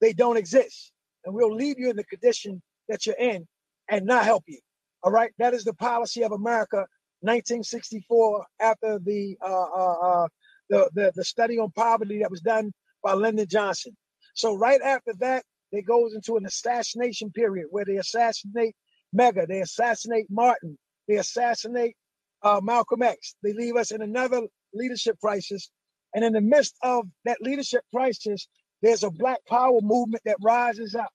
[0.00, 0.92] they don't exist,
[1.24, 3.46] and we'll leave you in the condition that you're in
[3.88, 4.60] and not help you.
[5.06, 6.78] All right, that is the policy of America,
[7.20, 10.28] 1964, after the uh, uh, uh,
[10.68, 12.72] the, the the study on poverty that was done
[13.04, 13.96] by Lyndon Johnson.
[14.34, 18.74] So right after that, it goes into an assassination period where they assassinate
[19.16, 21.94] Medgar, they assassinate Martin, they assassinate
[22.42, 23.36] uh, Malcolm X.
[23.44, 24.42] They leave us in another
[24.74, 25.70] leadership crisis,
[26.16, 28.48] and in the midst of that leadership crisis,
[28.82, 31.10] there's a Black Power movement that rises up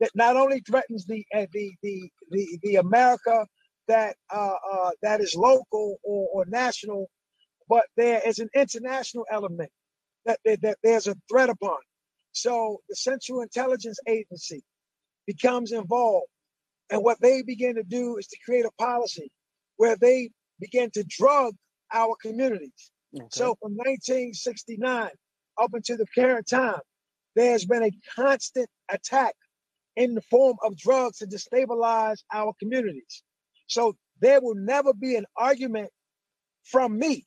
[0.00, 3.46] that not only threatens the uh, the, the the the America
[3.88, 7.08] that uh, uh, that is local or, or national,
[7.68, 9.70] but there is an international element
[10.24, 11.78] that, that, that there's a threat upon.
[12.32, 14.62] So the Central Intelligence Agency
[15.26, 16.26] becomes involved,
[16.90, 19.30] and what they begin to do is to create a policy
[19.76, 20.30] where they
[20.60, 21.54] begin to drug
[21.92, 22.90] our communities.
[23.30, 25.10] So from 1969
[25.60, 26.80] up until the current time,
[27.34, 29.34] there's been a constant attack
[29.96, 33.22] in the form of drugs to destabilize our communities.
[33.66, 35.90] So there will never be an argument
[36.64, 37.24] from me,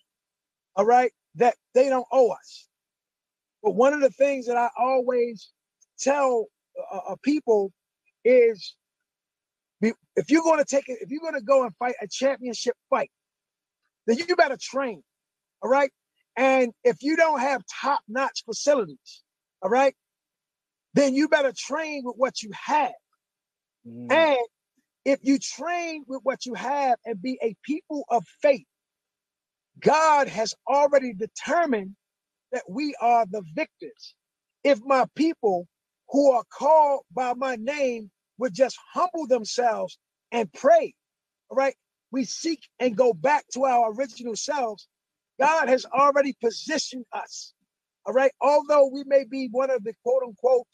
[0.75, 2.67] all right, that they don't owe us.
[3.63, 5.49] But one of the things that I always
[5.99, 6.45] tell
[6.91, 7.71] uh, uh, people
[8.23, 8.75] is
[9.81, 12.75] if you're going to take it, if you're going to go and fight a championship
[12.89, 13.09] fight,
[14.07, 15.01] then you better train,
[15.61, 15.91] all right?
[16.35, 19.23] And if you don't have top notch facilities,
[19.61, 19.95] all right,
[20.93, 22.93] then you better train with what you have.
[23.87, 24.11] Mhm.
[24.11, 24.47] And
[25.05, 28.67] if you train with what you have and be a people of faith,
[29.79, 31.95] God has already determined
[32.53, 34.15] that we are the victors.
[34.65, 35.67] If my people
[36.09, 39.99] who are called by my name would just humble themselves
[40.33, 40.95] and pray,
[41.49, 41.75] all right,
[42.11, 44.87] we seek and go back to our original selves.
[45.39, 47.53] God has already positioned us,
[48.05, 50.67] all right, although we may be one of the quote unquote,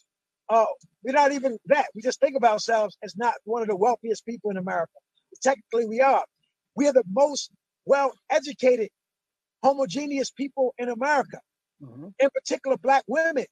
[0.50, 0.66] uh,
[1.04, 1.88] we're not even that.
[1.96, 4.94] We just think of ourselves as not one of the wealthiest people in America.
[5.44, 6.26] Technically, we are.
[6.76, 7.52] We are the most
[7.86, 8.90] well educated,
[9.64, 11.40] homogeneous people in America,
[11.84, 12.14] Mhm.
[12.20, 13.46] in particular, black women.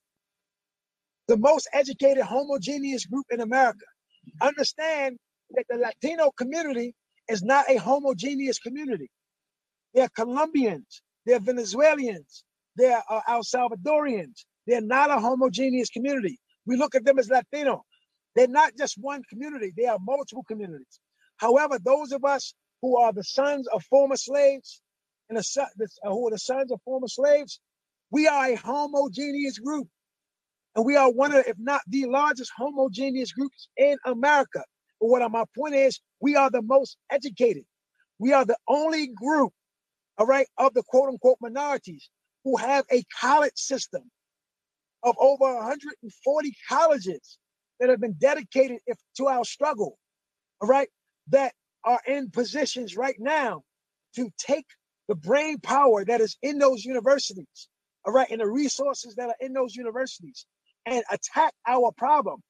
[1.28, 3.86] The most educated, homogeneous group in America.
[4.42, 5.18] Understand
[5.52, 6.96] that the Latino community
[7.30, 9.10] is not a homogeneous community.
[9.96, 12.46] They're Colombians, they're Venezuelans,
[12.78, 14.46] they're uh, El Salvadorians.
[14.68, 16.40] They're not a homogeneous community.
[16.66, 17.84] We look at them as Latino.
[18.36, 21.00] They're not just one community, they are multiple communities.
[21.38, 24.82] However, those of us who are the sons of former slaves
[25.30, 27.60] and the, uh, who are the sons of former slaves,
[28.12, 29.88] we are a homogeneous group.
[30.76, 34.64] And we are one of, if not the largest homogeneous groups in America.
[35.00, 37.66] But what my point is, we are the most educated.
[38.20, 39.54] We are the only group,
[40.18, 42.10] all right, of the quote unquote minorities
[42.44, 44.10] who have a college system
[45.04, 47.38] of over 140 colleges
[47.80, 49.98] that have been dedicated if, to our struggle,
[50.62, 50.90] all right,
[51.30, 53.64] that are in positions right now
[54.16, 54.66] to take
[55.08, 57.70] the brain power that is in those universities,
[58.06, 60.46] all right, and the resources that are in those universities
[60.86, 62.42] and attack our problem.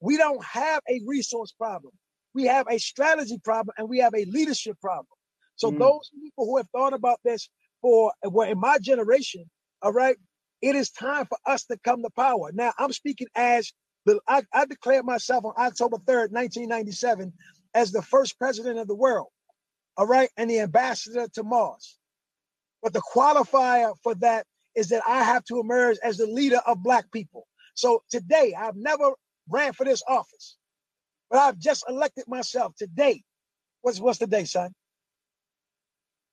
[0.00, 1.92] We don't have a resource problem.
[2.34, 5.06] We have a strategy problem and we have a leadership problem.
[5.56, 5.78] So Mm.
[5.78, 7.48] those people who have thought about this
[7.80, 9.50] for well, in my generation,
[9.82, 10.16] all right,
[10.62, 12.50] it is time for us to come to power.
[12.52, 13.72] Now I'm speaking as
[14.04, 17.32] the I, I declared myself on October 3rd, 1997,
[17.74, 19.28] as the first president of the world,
[19.96, 21.98] all right, and the ambassador to Mars.
[22.82, 26.82] But the qualifier for that is that I have to emerge as the leader of
[26.82, 27.46] black people.
[27.74, 29.10] So today, I've never
[29.48, 30.56] ran for this office,
[31.30, 33.22] but I've just elected myself today.
[33.82, 34.72] What's what's the day, son?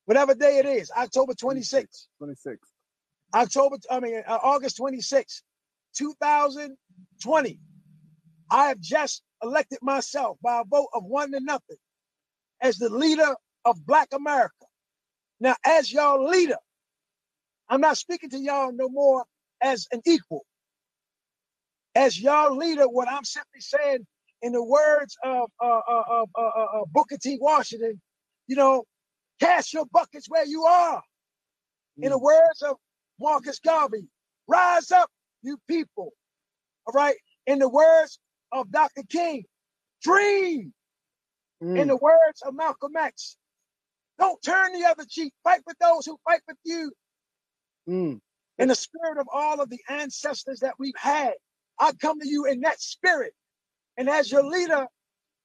[0.05, 2.07] Whatever day it is, October 26th.
[2.19, 2.72] 26.
[3.33, 5.43] October, I mean, uh, August 26,
[5.97, 7.59] 2020.
[8.51, 11.77] I have just elected myself by a vote of one to nothing
[12.61, 14.53] as the leader of Black America.
[15.39, 16.57] Now, as y'all leader,
[17.69, 19.25] I'm not speaking to y'all no more
[19.61, 20.45] as an equal.
[21.95, 24.05] As y'all leader, what I'm simply saying,
[24.41, 27.37] in the words of uh, uh, uh, uh, uh, uh, Booker T.
[27.41, 28.01] Washington,
[28.47, 28.83] you know,
[29.41, 31.01] cast your buckets where you are.
[32.01, 32.77] In the words of
[33.19, 34.07] Marcus Garvey,
[34.47, 35.09] rise up,
[35.41, 36.11] you people.
[36.85, 37.15] All right.
[37.47, 38.19] In the words
[38.51, 39.03] of Dr.
[39.09, 39.43] King,
[40.01, 40.73] dream.
[41.63, 41.79] Mm.
[41.79, 43.37] In the words of Malcolm X,
[44.19, 45.33] don't turn the other cheek.
[45.43, 46.91] Fight with those who fight with you.
[47.87, 48.19] Mm.
[48.59, 51.33] In the spirit of all of the ancestors that we've had,
[51.79, 53.33] I come to you in that spirit.
[53.97, 54.87] And as your leader,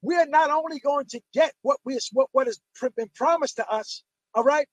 [0.02, 2.60] we are not only going to get what we what, what has
[2.96, 4.02] been promised to us,
[4.34, 4.66] all right,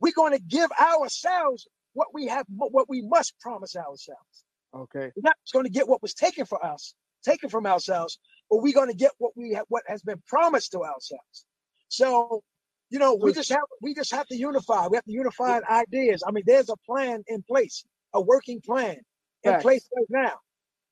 [0.00, 4.44] we're going to give ourselves what we have, what we must promise ourselves.
[4.74, 5.10] Okay.
[5.16, 8.18] We're not just going to get what was taken from us, taken from ourselves,
[8.50, 11.46] but we're going to get what we have, what has been promised to ourselves.
[11.88, 12.42] So,
[12.90, 14.86] you know, we just have we just have to unify.
[14.88, 16.22] We have to unify ideas.
[16.26, 17.82] I mean, there's a plan in place,
[18.12, 18.96] a working plan
[19.42, 19.62] in Facts.
[19.62, 20.34] place right now.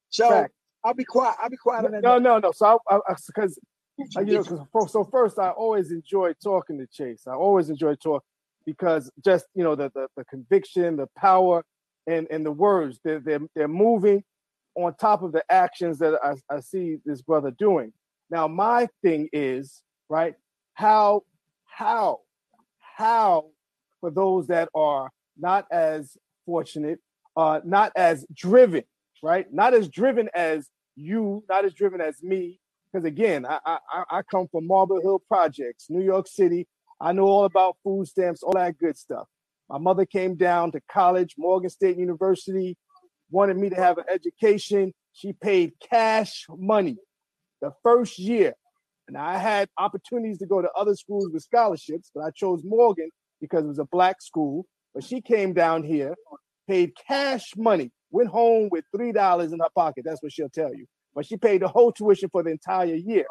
[0.08, 0.54] So Fact.
[0.84, 1.36] I'll be quiet.
[1.42, 2.02] I'll be quiet that.
[2.02, 2.50] No, no, no.
[2.52, 3.58] So, I, because
[3.98, 7.26] you know, so first, I always enjoy talking to Chase.
[7.26, 8.24] I always enjoy talk
[8.66, 11.64] because just you know the the, the conviction, the power,
[12.06, 14.22] and and the words they're they're they're moving
[14.76, 17.92] on top of the actions that I, I see this brother doing.
[18.30, 20.34] Now, my thing is right
[20.74, 21.22] how
[21.64, 22.20] how
[22.96, 23.46] how
[24.00, 26.98] for those that are not as fortunate,
[27.36, 28.84] uh, not as driven,
[29.22, 29.46] right?
[29.52, 32.58] Not as driven as you, not as driven as me.
[32.92, 36.66] Because again, I, I I- I come from Marble Hill Projects, New York City.
[37.00, 39.26] I know all about food stamps, all that good stuff.
[39.68, 42.76] My mother came down to college, Morgan State University,
[43.30, 44.92] wanted me to have an education.
[45.12, 46.96] She paid cash money
[47.60, 48.54] the first year.
[49.08, 53.10] And I had opportunities to go to other schools with scholarships, but I chose Morgan
[53.40, 54.66] because it was a black school.
[54.94, 56.14] But she came down here,
[56.68, 60.04] paid cash money, went home with three dollars in her pocket.
[60.06, 60.86] That's what she'll tell you.
[61.14, 63.26] But she paid the whole tuition for the entire year.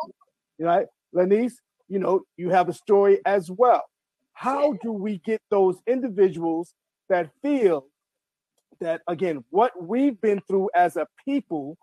[0.57, 0.86] You know,
[1.16, 1.55] Lanice,
[1.90, 3.84] you know, you have a story as well.
[4.34, 6.74] How do we get those individuals
[7.10, 7.86] that feel
[8.80, 11.78] that again, what we've been through as a people,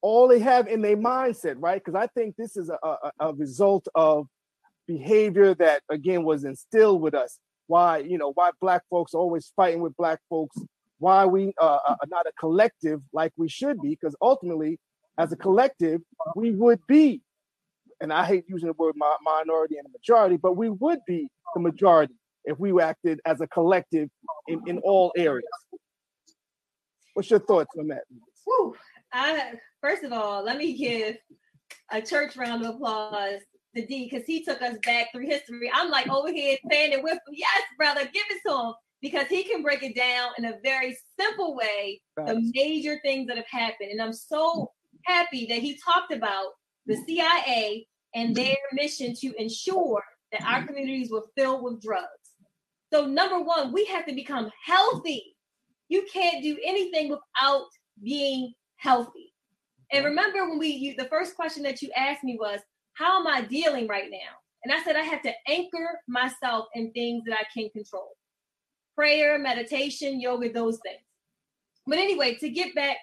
[0.00, 1.82] all they have in their mindset, right?
[1.82, 4.26] Because I think this is a, a, a result of
[4.86, 9.52] behavior that again was instilled with us why you know why black folks are always
[9.56, 10.56] fighting with black folks,
[10.98, 14.78] why we uh, are not a collective like we should be, because ultimately,
[15.18, 16.00] as a collective,
[16.34, 17.20] we would be,
[18.00, 21.60] and I hate using the word mi- minority and majority, but we would be the
[21.60, 24.08] majority if we acted as a collective
[24.48, 25.48] in, in all areas.
[27.14, 28.02] What's your thoughts on that?
[28.44, 28.74] Whew.
[29.12, 31.16] I first of all, let me give
[31.90, 33.40] a church round of applause
[33.74, 35.70] to D because he took us back through history.
[35.72, 37.32] I'm like over here standing with him.
[37.32, 40.96] Yes, brother, give it to him because he can break it down in a very
[41.18, 43.90] simple way, the major things that have happened.
[43.90, 44.72] And I'm so
[45.04, 46.46] happy that he talked about
[46.86, 52.06] the CIA and their mission to ensure that our communities were filled with drugs.
[52.92, 55.36] So, number one, we have to become healthy.
[55.88, 57.66] You can't do anything without
[58.02, 59.32] being healthy.
[59.92, 62.60] And remember when we you, the first question that you asked me was,
[62.94, 64.36] how am I dealing right now?
[64.64, 68.08] And I said I have to anchor myself in things that I can control.
[68.96, 71.02] Prayer, meditation, yoga, those things.
[71.86, 72.96] But anyway, to get back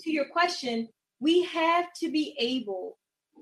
[0.00, 0.88] to your question,
[1.20, 2.96] we have to be able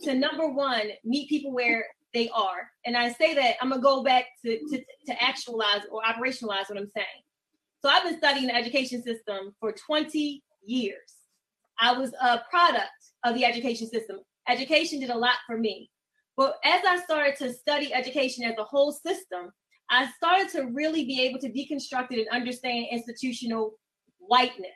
[0.05, 2.71] to number one, meet people where they are.
[2.85, 6.79] And I say that I'm gonna go back to, to, to actualize or operationalize what
[6.79, 7.07] I'm saying.
[7.83, 11.15] So I've been studying the education system for 20 years.
[11.79, 12.91] I was a product
[13.25, 14.19] of the education system.
[14.49, 15.91] Education did a lot for me.
[16.37, 19.51] But as I started to study education as a whole system,
[19.91, 23.73] I started to really be able to deconstruct it and understand institutional
[24.19, 24.71] whiteness.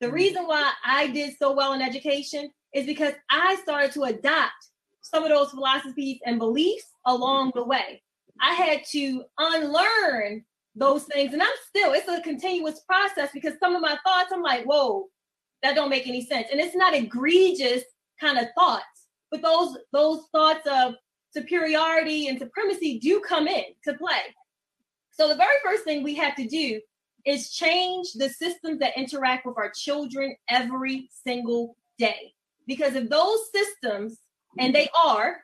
[0.00, 0.12] The mm.
[0.12, 4.68] reason why I did so well in education is because I started to adopt
[5.00, 8.02] some of those philosophies and beliefs along the way.
[8.40, 10.44] I had to unlearn
[10.74, 14.42] those things, and I'm still, it's a continuous process because some of my thoughts, I'm
[14.42, 15.06] like, whoa,
[15.62, 16.48] that don't make any sense.
[16.52, 17.82] And it's not egregious
[18.20, 18.84] kind of thoughts,
[19.30, 20.94] but those those thoughts of
[21.34, 24.34] superiority and supremacy do come in to play.
[25.10, 26.80] So the very first thing we have to do
[27.26, 32.32] is change the systems that interact with our children every single day.
[32.68, 34.20] Because if those systems,
[34.58, 35.38] and they are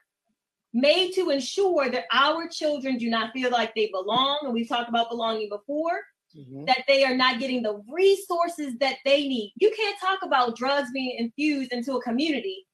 [0.72, 4.88] made to ensure that our children do not feel like they belong, and we've talked
[4.88, 6.00] about belonging before,
[6.36, 6.64] mm-hmm.
[6.66, 9.52] that they are not getting the resources that they need.
[9.56, 12.66] You can't talk about drugs being infused into a community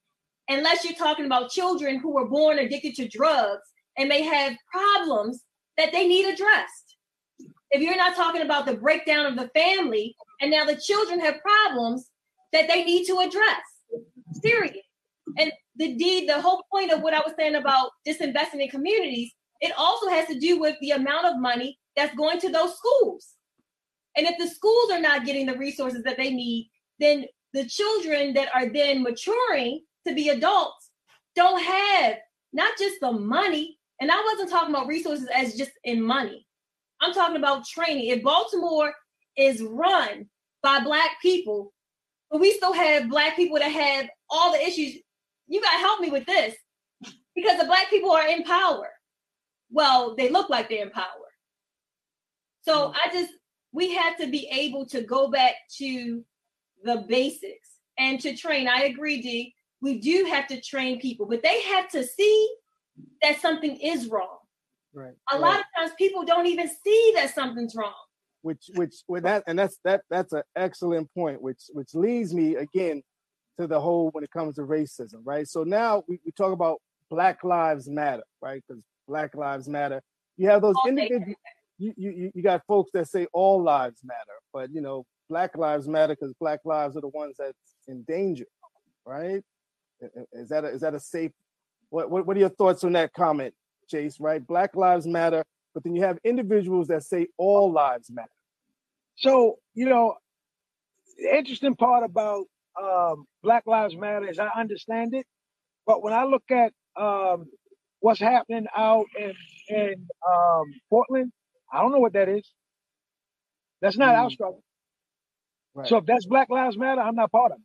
[0.49, 5.45] unless you're talking about children who were born addicted to drugs and may have problems
[5.77, 6.97] that they need addressed.
[7.71, 11.41] If you're not talking about the breakdown of the family and now the children have
[11.41, 12.11] problems
[12.53, 13.63] that they need to address.
[14.43, 14.77] Period.
[15.39, 19.33] And the deed, the whole point of what I was saying about disinvesting in communities,
[19.61, 23.35] it also has to do with the amount of money that's going to those schools.
[24.17, 28.35] And if the schools are not getting the resources that they need, then the children
[28.35, 30.91] that are then maturing to be adults
[31.37, 32.17] don't have
[32.53, 33.79] not just the money.
[34.01, 36.47] And I wasn't talking about resources as just in money.
[37.01, 38.09] I'm talking about training.
[38.09, 38.93] If Baltimore
[39.37, 40.29] is run
[40.63, 41.73] by Black people,
[42.31, 44.97] but we still have Black people that have all the issues,
[45.49, 46.55] you got to help me with this
[47.35, 48.89] because the Black people are in power.
[49.71, 51.05] Well, they look like they're in power.
[52.63, 52.95] So mm.
[52.95, 53.33] I just,
[53.73, 56.25] we have to be able to go back to
[56.85, 57.69] the basics
[57.99, 58.69] and to train.
[58.69, 59.55] I agree, D.
[59.81, 62.55] We do have to train people, but they have to see
[63.23, 64.39] that something is wrong.
[64.93, 65.15] Right.
[65.33, 65.41] A right.
[65.41, 67.95] lot of times people don't even see that something's wrong.
[68.43, 70.03] Which, which, with that, and that's that.
[70.09, 71.43] That's an excellent point.
[71.43, 73.03] Which, which leads me again
[73.59, 75.47] to the whole when it comes to racism, right?
[75.47, 76.81] So now we, we talk about
[77.11, 78.63] Black Lives Matter, right?
[78.67, 80.01] Because Black Lives Matter.
[80.39, 81.37] You have those individuals
[81.81, 85.89] you, you you got folks that say all lives matter, but you know, black lives
[85.89, 87.57] matter because black lives are the ones that's
[87.89, 88.45] in danger,
[89.07, 89.43] right?
[90.33, 91.33] Is that a, is that a safe?
[91.89, 93.55] What, what what are your thoughts on that comment,
[93.89, 94.21] Chase?
[94.21, 95.43] Right, black lives matter,
[95.75, 98.29] but then you have individuals that say all lives matter.
[99.17, 100.15] So you know,
[101.19, 102.47] the interesting part about
[102.81, 105.27] um, Black Lives Matter is I understand it,
[105.87, 107.47] but when I look at um,
[108.01, 109.35] what's happening out in
[109.69, 111.33] in um, Portland,
[111.73, 112.49] I don't know what that is.
[113.81, 114.19] That's not mm.
[114.19, 114.63] our struggle.
[115.75, 115.89] Right.
[115.89, 117.65] So if that's Black Lives Matter, I'm not part of it.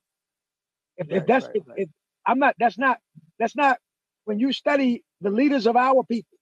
[0.98, 1.90] If, right, if that's right, if, if,
[2.26, 2.98] I'm not, that's not
[3.40, 3.78] that's not
[4.26, 6.38] when you study the leaders of our people.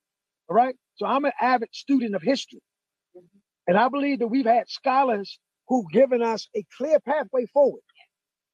[0.50, 0.76] All right.
[0.96, 2.62] So I'm an avid student of history.
[3.16, 3.38] Mm-hmm.
[3.68, 7.82] And I believe that we've had scholars who've given us a clear pathway forward.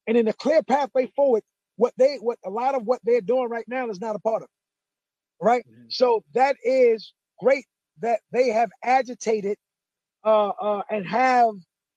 [0.08, 1.44] And in the clear pathway forward,
[1.76, 4.44] what they what a lot of what they're doing right now is not a part
[4.44, 5.44] of it.
[5.46, 5.64] Right.
[5.66, 5.86] Mm-hmm.
[5.90, 7.66] So that is great
[8.02, 9.58] that they have agitated
[10.26, 11.54] uh, uh, and have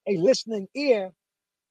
[0.06, 1.10] a listening ear.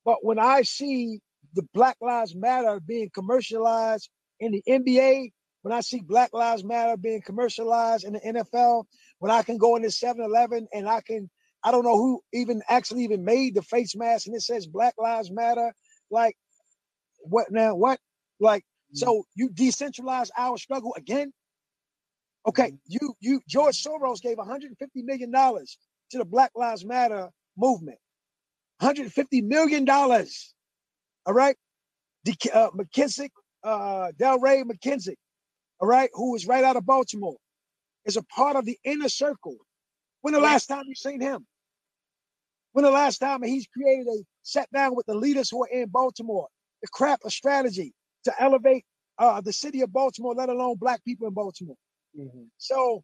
[0.04, 1.20] But when I see
[1.54, 4.10] the Black Lives Matter being commercialized
[4.40, 5.32] in the NBA,
[5.62, 8.86] when I see Black Lives Matter being commercialized in the NFL,
[9.20, 11.30] when I can go into 7-Eleven and I can,
[11.64, 14.96] I don't know who even actually even made the face mask and it says Black
[14.98, 15.74] Lives Matter.
[16.10, 16.36] Like,
[17.22, 17.76] what now?
[17.76, 18.00] What?
[18.40, 21.32] Like, so you decentralize our struggle again?
[22.48, 25.78] Okay, you you George Soros gave 150 million dollars
[26.10, 28.00] to the Black Lives Matter movement.
[28.80, 30.54] 150 million dollars.
[31.28, 31.56] All right,
[32.26, 33.30] De- uh, McKissick,
[33.64, 35.18] uh, Delray McKissick,
[35.82, 37.38] all right, who is right out of Baltimore,
[38.06, 39.58] is a part of the inner circle.
[40.22, 41.46] When the last time you seen him?
[42.74, 45.90] When the last time he's created a sat down with the leaders who are in
[45.90, 46.48] Baltimore,
[46.82, 48.86] the crap a strategy to elevate
[49.18, 51.76] uh, the city of Baltimore, let alone black people in Baltimore.
[52.18, 52.50] Mhm.
[52.58, 53.04] So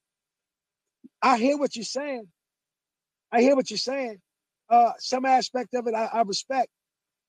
[1.21, 2.31] I hear what you're saying.
[3.31, 4.21] I hear what you're saying.
[4.69, 6.69] Uh, some aspect of it I, I respect.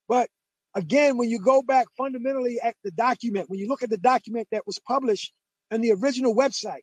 [0.07, 0.29] But
[0.75, 4.47] again, when you go back fundamentally at the document, when you look at the document
[4.51, 5.33] that was published
[5.71, 6.81] on the original website,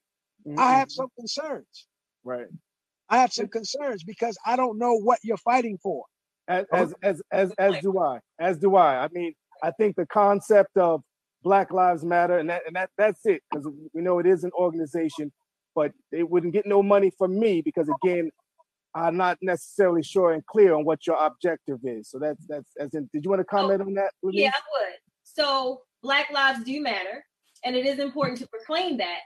[0.59, 0.93] I have Mhm.
[0.93, 1.87] some concerns.
[2.24, 2.49] right.
[3.09, 6.05] I have some concerns because I don't know what you're fighting for.
[6.49, 8.18] As as as as, as do I.
[8.41, 9.05] As do I.
[9.05, 9.32] I mean,
[9.62, 11.03] I think the concept of
[11.43, 14.51] Black Lives Matter, and that and that that's it, because we know it is an
[14.59, 15.32] organization,
[15.76, 18.30] but they wouldn't get no money from me because again,
[18.95, 22.09] I'm not necessarily sure and clear on what your objective is.
[22.11, 23.09] So that's that's as in.
[23.12, 24.12] Did you want to comment on that?
[24.24, 24.41] Lanice?
[24.41, 24.95] Yeah, I would.
[25.22, 27.24] So Black lives do matter,
[27.67, 29.19] and it is important to proclaim that.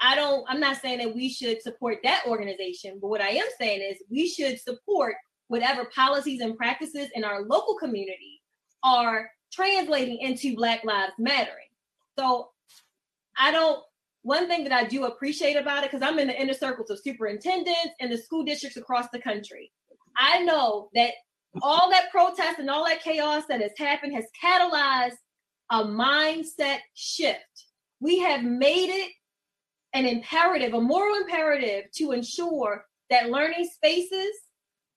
[0.00, 0.44] I don't.
[0.48, 3.98] I'm not saying that we should support that organization, but what I am saying is
[4.10, 5.14] we should support
[5.46, 8.42] whatever policies and practices in our local community
[8.82, 11.68] are translating into Black Lives Mattering.
[12.18, 12.50] So
[13.38, 13.80] I don't.
[14.22, 16.98] One thing that I do appreciate about it, because I'm in the inner circles of
[16.98, 19.70] superintendents and the school districts across the country,
[20.16, 21.12] I know that
[21.62, 25.16] all that protest and all that chaos that has happened has catalyzed
[25.70, 27.67] a mindset shift.
[28.00, 29.12] We have made it
[29.94, 34.30] an imperative, a moral imperative to ensure that learning spaces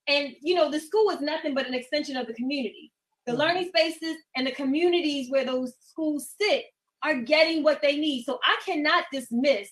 [0.07, 2.91] and you know the school is nothing but an extension of the community.
[3.25, 6.65] The learning spaces and the communities where those schools sit
[7.03, 8.23] are getting what they need.
[8.23, 9.69] So I cannot dismiss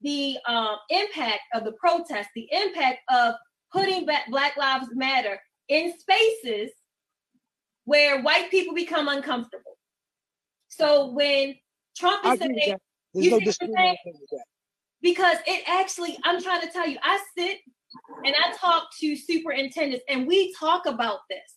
[0.00, 3.34] the um, impact of the protest, the impact of
[3.72, 6.70] putting back Black Lives Matter in spaces
[7.84, 9.76] where white people become uncomfortable.
[10.68, 11.56] So when
[11.98, 12.76] Trump is saying,
[13.14, 13.96] you no see what I'm
[14.32, 14.44] that.
[15.02, 17.58] because it actually, I'm trying to tell you, I sit
[18.24, 21.54] and I talk to superintendents and we talk about this.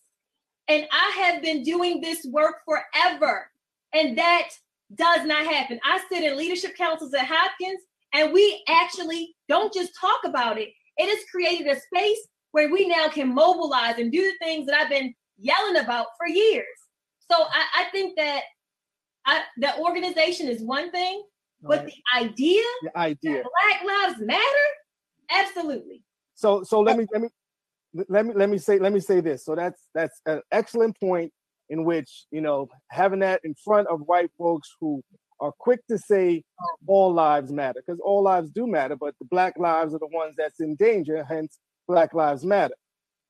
[0.68, 3.48] And I have been doing this work forever.
[3.92, 4.48] And that
[4.94, 5.80] does not happen.
[5.84, 7.80] I sit in leadership councils at Hopkins
[8.14, 10.68] and we actually don't just talk about it.
[10.96, 12.18] It has created a space
[12.52, 16.28] where we now can mobilize and do the things that I've been yelling about for
[16.28, 16.66] years.
[17.30, 18.42] So I, I think that
[19.26, 21.22] I, the organization is one thing,
[21.62, 23.42] but the idea The idea.
[23.42, 24.42] Black Lives Matter?
[25.30, 26.02] Absolutely.
[26.34, 27.28] So so let me let me
[28.08, 29.44] let me let me say let me say this.
[29.44, 31.32] So that's that's an excellent point
[31.68, 35.02] in which you know having that in front of white folks who
[35.40, 36.42] are quick to say
[36.86, 40.34] all lives matter because all lives do matter, but the black lives are the ones
[40.36, 41.24] that's in danger.
[41.24, 41.58] Hence,
[41.88, 42.74] Black Lives Matter.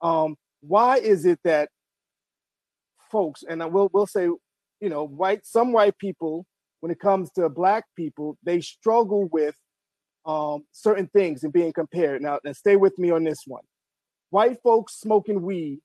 [0.00, 1.68] Um, why is it that
[3.10, 4.28] folks and I will will say
[4.82, 6.44] you know white some white people
[6.80, 9.54] when it comes to black people they struggle with
[10.26, 12.22] um, certain things and being compared.
[12.22, 13.64] Now, now, stay with me on this one.
[14.30, 15.80] White folks smoking weed,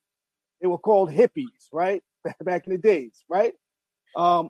[0.62, 2.04] they were called hippies, right?
[2.44, 3.54] Back in the days, right?
[4.16, 4.50] Um,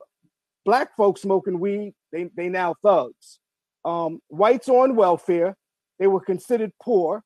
[0.66, 3.39] black folks smoking weed, they they now thugs.
[3.86, 5.56] Um, whites on welfare,
[6.00, 7.24] they were considered poor.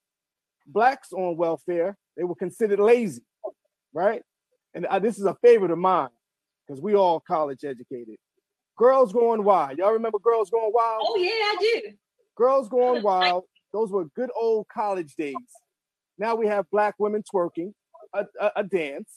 [0.68, 3.24] Blacks on welfare, they were considered lazy,
[3.94, 4.22] right?
[4.74, 6.10] And uh, this is a favorite of mine
[6.72, 8.16] because we all college educated.
[8.78, 9.78] Girls going wild.
[9.78, 11.04] Y'all remember girls going wild?
[11.06, 11.92] Oh yeah, I do.
[12.38, 13.44] Girls Going Wild,
[13.74, 15.36] those were good old college days.
[16.18, 17.74] Now we have black women twerking
[18.14, 19.10] a, a, a dance,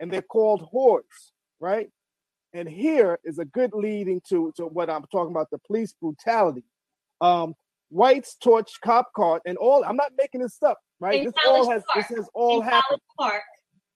[0.00, 1.02] and they're called whores,
[1.60, 1.90] right?
[2.54, 6.64] And here is a good leading to, to what I'm talking about the police brutality.
[7.20, 7.54] Um,
[7.90, 11.18] whites torch cop car, and all I'm not making this up, right?
[11.18, 13.42] In this all has this has all In happened Park.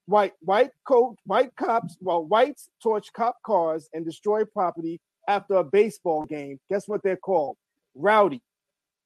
[0.07, 5.65] White white coat white cops well whites torch cop cars and destroy property after a
[5.65, 6.59] baseball game.
[6.71, 7.57] Guess what they're called?
[7.95, 8.43] Rowdy.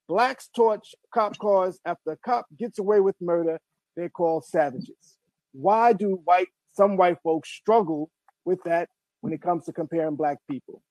[0.08, 3.58] Blacks torch cop cars after a cop gets away with murder
[3.96, 5.18] they're called savages.
[5.52, 8.10] Why do white some white folks struggle
[8.44, 8.88] with that
[9.20, 10.82] when it comes to comparing black people?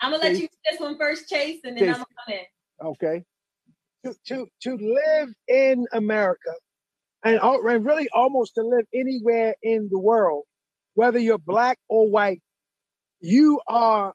[0.00, 1.96] I'm gonna let you do this one first, Chase, and then Chase.
[1.96, 2.86] I'm gonna come in.
[2.86, 3.24] okay.
[4.04, 6.52] To to to live in America
[7.24, 10.44] and, and really almost to live anywhere in the world,
[10.94, 12.42] whether you're black or white,
[13.20, 14.14] you are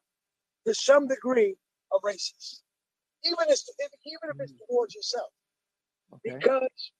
[0.67, 1.55] to some degree
[1.93, 2.61] a racist,
[3.23, 3.59] even if
[4.05, 5.29] even if it's towards yourself,
[6.13, 6.39] Okay.
[6.39, 6.91] because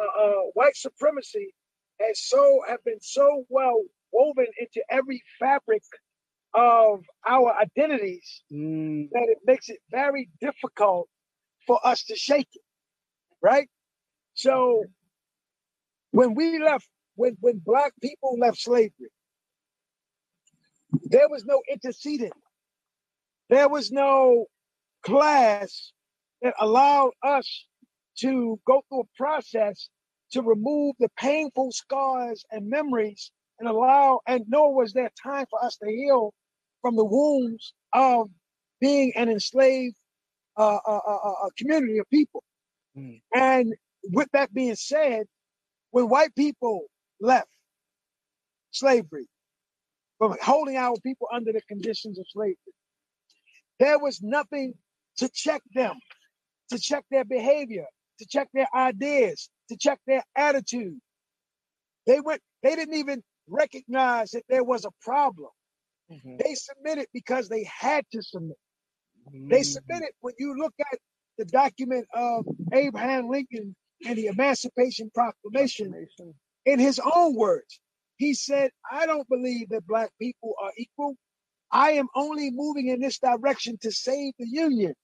[0.00, 1.54] uh, uh, white supremacy
[2.00, 3.82] has so have been so well
[4.12, 5.82] woven into every fabric
[6.54, 11.08] of our identities Mm, that it makes it very difficult
[11.66, 12.62] for us to shake it,
[13.42, 13.68] right?
[14.34, 14.84] So
[16.10, 19.10] when we left, when when black people left slavery,
[21.04, 22.32] there was no interceding.
[23.48, 24.46] There was no
[25.02, 25.92] class
[26.42, 27.66] that allowed us
[28.18, 29.88] to go through a process
[30.32, 35.62] to remove the painful scars and memories and allow, and nor was there time for
[35.64, 36.32] us to heal
[36.80, 38.30] from the wounds of
[38.80, 39.96] being an enslaved
[40.56, 42.42] uh, uh, uh, uh, community of people.
[42.96, 43.20] Mm.
[43.34, 43.74] And
[44.12, 45.26] with that being said,
[45.92, 46.86] when white people
[47.20, 47.48] left
[48.72, 49.26] slavery,
[50.18, 52.56] from holding our people under the conditions of slavery,
[53.80, 54.74] there was nothing
[55.18, 55.96] to check them,
[56.70, 57.86] to check their behavior,
[58.20, 60.98] to check their ideas, to check their attitude.
[62.06, 65.50] They went, they didn't even recognize that there was a problem.
[66.10, 68.56] mhm, They submitted because they had to submit.
[69.50, 70.98] They mm, submitted when you look at
[71.38, 73.76] the document of Abraham Lincoln
[74.06, 75.94] and the Emancipation Proclamation,
[76.66, 77.80] in his own words,
[78.16, 81.16] he said, I don't believe that black people are equal.
[81.72, 84.94] I am only moving in this direction to save the Union.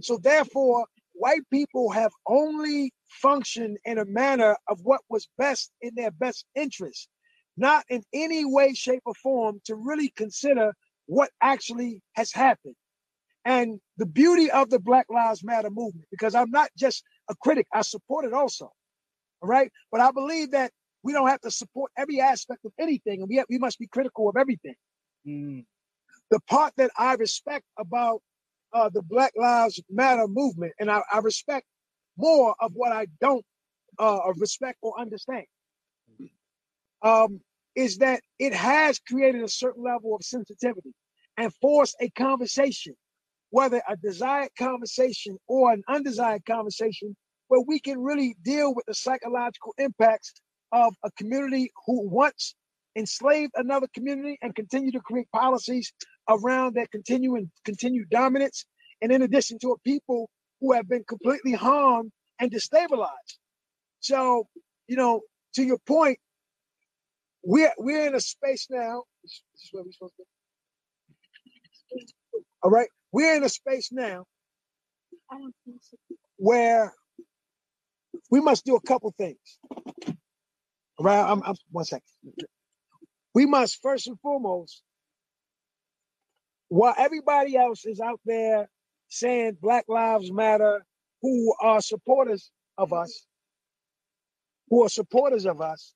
[0.00, 5.94] So therefore, white people have only functioned in a manner of what was best in
[5.94, 7.08] their best interest,
[7.56, 10.72] not in any way, shape, or form to really consider
[11.06, 12.74] what actually has happened.
[13.44, 17.66] And the beauty of the Black Lives Matter movement, because I'm not just a critic,
[17.72, 18.72] I support it also.
[19.42, 19.70] All right.
[19.90, 23.36] But I believe that we don't have to support every aspect of anything, and we,
[23.36, 24.74] have, we must be critical of everything.
[25.26, 25.64] Mm,
[26.30, 28.22] The part that I respect about
[28.72, 31.66] uh, the Black Lives Matter movement, and I, I respect
[32.16, 33.44] more of what I don't
[33.98, 35.46] uh, respect or understand,
[37.02, 37.40] um,
[37.74, 40.92] is that it has created a certain level of sensitivity
[41.36, 42.94] and forced a conversation,
[43.52, 47.14] whether a desired conversation or an undesired conversation,
[47.48, 50.32] where we can really deal with the psychological impacts
[50.72, 52.54] of a community who once
[52.96, 55.92] enslaved another community and continue to create policies
[56.30, 58.64] around that continue and continued dominance.
[59.02, 60.30] And in addition to a people
[60.62, 63.36] who have been completely harmed and destabilized.
[64.00, 64.48] So,
[64.88, 65.20] you know,
[65.56, 66.18] to your point,
[67.44, 69.02] we're we're in a space now.
[72.62, 72.88] All right.
[73.12, 74.24] We're in a space now
[76.36, 76.92] where
[78.30, 79.58] we must do a couple things.
[80.98, 81.30] All right.
[81.30, 82.02] I'm, I'm one second.
[83.34, 84.82] We must first and foremost,
[86.68, 88.68] while everybody else is out there
[89.08, 90.84] saying Black Lives Matter,
[91.20, 93.26] who are supporters of us,
[94.70, 95.94] who are supporters of us,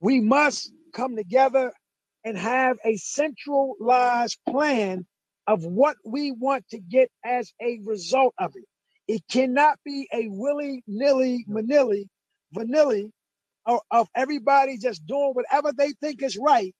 [0.00, 1.72] we must come together
[2.24, 5.06] and have a centralized plan
[5.46, 8.64] of what we want to get as a result of it.
[9.06, 12.08] It cannot be a willy nilly manilly
[12.54, 13.10] vanilly
[13.66, 16.74] of, of everybody just doing whatever they think is right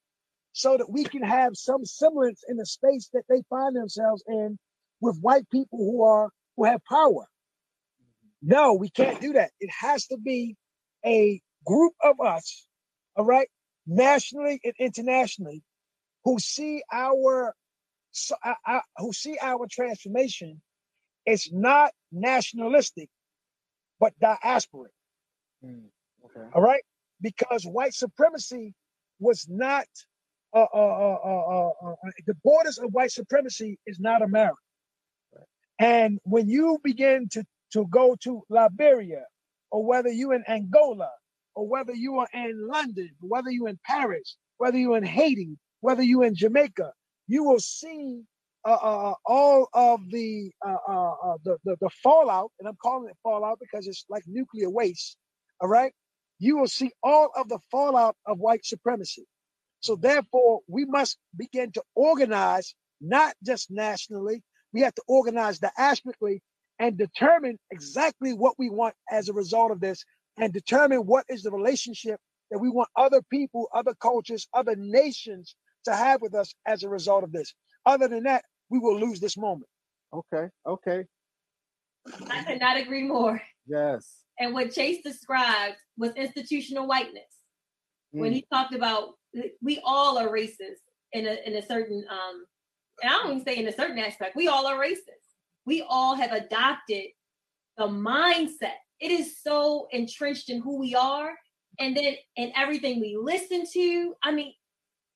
[0.53, 4.59] so that we can have some semblance in the space that they find themselves in
[5.01, 7.27] with white people who are who have power.
[8.41, 9.51] No, we can't do that.
[9.61, 10.57] It has to be
[11.05, 12.67] a group of us,
[13.17, 13.49] all right,
[13.87, 15.63] nationally and internationally,
[16.25, 17.55] who see our
[18.15, 20.63] so, uh, uh, who see our transformation
[21.27, 23.09] is not nationalistic,
[24.01, 24.95] but diasporic.
[25.65, 25.83] mm,
[26.25, 26.49] okay.
[26.55, 26.83] All right,
[27.21, 28.75] because white supremacy
[29.19, 29.87] was not
[30.55, 34.57] uh, uh, uh, uh, uh, uh, the borders of white supremacy is not America.
[35.81, 39.25] And when you begin to to go to Liberia,
[39.73, 41.11] or whether you in Angola,
[41.57, 46.03] or whether you are in London, whether you in Paris, whether you in Haiti, whether
[46.03, 46.93] you in Jamaica,
[47.27, 48.23] you will see
[48.67, 53.09] uh, uh, all of the, uh, uh, uh, the the the fallout, and I'm calling
[53.09, 55.17] it fallout because it's like nuclear waste.
[55.61, 55.93] All right,
[56.39, 59.27] you will see all of the fallout of white supremacy.
[59.81, 64.43] So therefore, we must begin to organize, not just nationally.
[64.73, 66.41] We have to organize diasporically
[66.79, 70.05] and determine exactly what we want as a result of this,
[70.39, 72.19] and determine what is the relationship
[72.51, 75.55] that we want other people, other cultures, other nations
[75.85, 77.55] to have with us as a result of this.
[77.87, 79.69] Other than that, we will lose this moment.
[80.13, 80.49] Okay.
[80.67, 81.05] Okay.
[82.31, 83.41] I could not agree more.
[83.67, 84.21] Yes.
[84.39, 87.25] And what Chase described was institutional whiteness.
[88.13, 89.15] When Mm, he talked about
[89.63, 90.83] we all are racist
[91.13, 92.45] in a in a certain um
[93.03, 95.27] and I don't even say in a certain aspect, we all are racist.
[95.67, 97.07] We all have adopted
[97.77, 98.77] the mindset.
[99.01, 101.33] It is so entrenched in who we are.
[101.81, 104.53] And then in everything we listen to, I mean,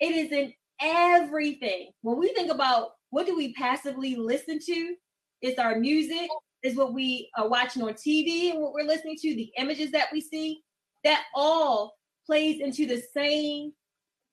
[0.00, 1.90] it is in everything.
[2.02, 4.94] When we think about what do we passively listen to,
[5.42, 6.28] it's our music,
[6.62, 10.08] is what we are watching on TV and what we're listening to, the images that
[10.12, 10.60] we see,
[11.04, 11.94] that all
[12.26, 13.72] plays into the same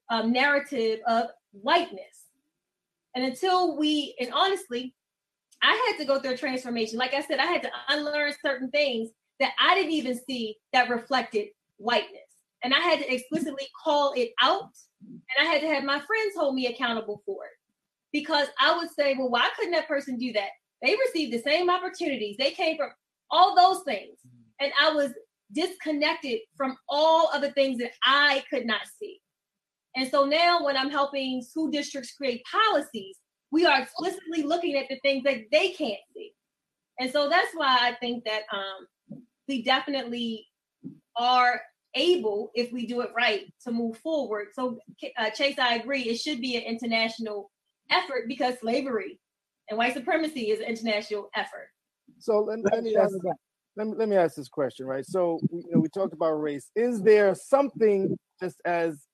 [0.09, 2.25] um, narrative of whiteness.
[3.15, 4.93] And until we, and honestly,
[5.63, 6.99] I had to go through a transformation.
[6.99, 9.09] Like I said, I had to unlearn certain things
[9.39, 11.47] that I didn't even see that reflected
[11.77, 12.21] whiteness.
[12.63, 14.71] And I had to explicitly call it out.
[15.07, 17.51] And I had to have my friends hold me accountable for it.
[18.11, 20.49] Because I would say, well, why couldn't that person do that?
[20.81, 22.37] They received the same opportunities.
[22.37, 22.91] They came from
[23.29, 24.19] all those things.
[24.59, 25.11] And I was
[25.51, 29.19] disconnected from all of the things that I could not see.
[29.95, 33.17] And so now when I'm helping school districts create policies,
[33.51, 36.31] we are explicitly looking at the things that they can't see.
[36.99, 40.47] And so that's why I think that um, we definitely
[41.17, 41.61] are
[41.95, 44.47] able, if we do it right, to move forward.
[44.53, 44.79] So,
[45.17, 47.51] uh, Chase, I agree, it should be an international
[47.91, 49.19] effort because slavery
[49.69, 51.69] and white supremacy is an international effort.
[52.19, 53.13] So let, let me ask
[53.77, 55.05] let me, let me ask this question, right?
[55.05, 56.69] So you know, we talked about race.
[56.75, 59.05] Is there something just as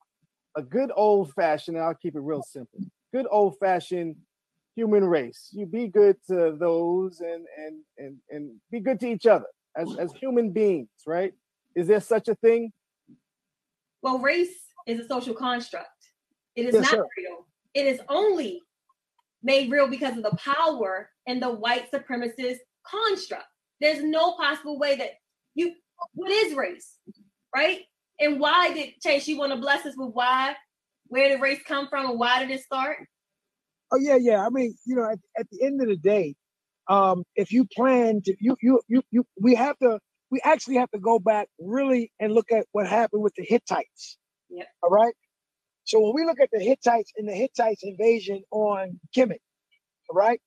[0.55, 2.79] a good old fashioned, I'll keep it real simple,
[3.13, 4.15] good old fashioned
[4.75, 5.49] human race.
[5.51, 9.95] You be good to those and and and and be good to each other as
[9.97, 11.33] as human beings, right?
[11.75, 12.71] Is there such a thing?
[14.01, 14.55] Well, race
[14.87, 15.87] is a social construct.
[16.55, 17.07] It is Yes, not sir.
[17.17, 17.47] real.
[17.73, 18.61] It is only
[19.43, 23.45] made real because of the power and the white supremacist construct.
[23.79, 25.11] There's no possible way that
[25.55, 25.73] you
[26.13, 26.97] what is race,
[27.55, 27.81] right?
[28.19, 30.55] And why did Chase you want to bless us with why?
[31.07, 32.97] Where did race come from and why did it start?
[33.91, 34.45] Oh yeah, yeah.
[34.45, 36.35] I mean, you know, at, at the end of the day,
[36.87, 39.99] um, if you plan to, you, you, you, you, we have to,
[40.31, 44.17] we actually have to go back really and look at what happened with the Hittites.
[44.49, 44.67] Yep.
[44.83, 45.13] All right.
[45.83, 49.39] So when we look at the Hittites and the Hittites invasion on Kemet,
[50.09, 50.39] all right,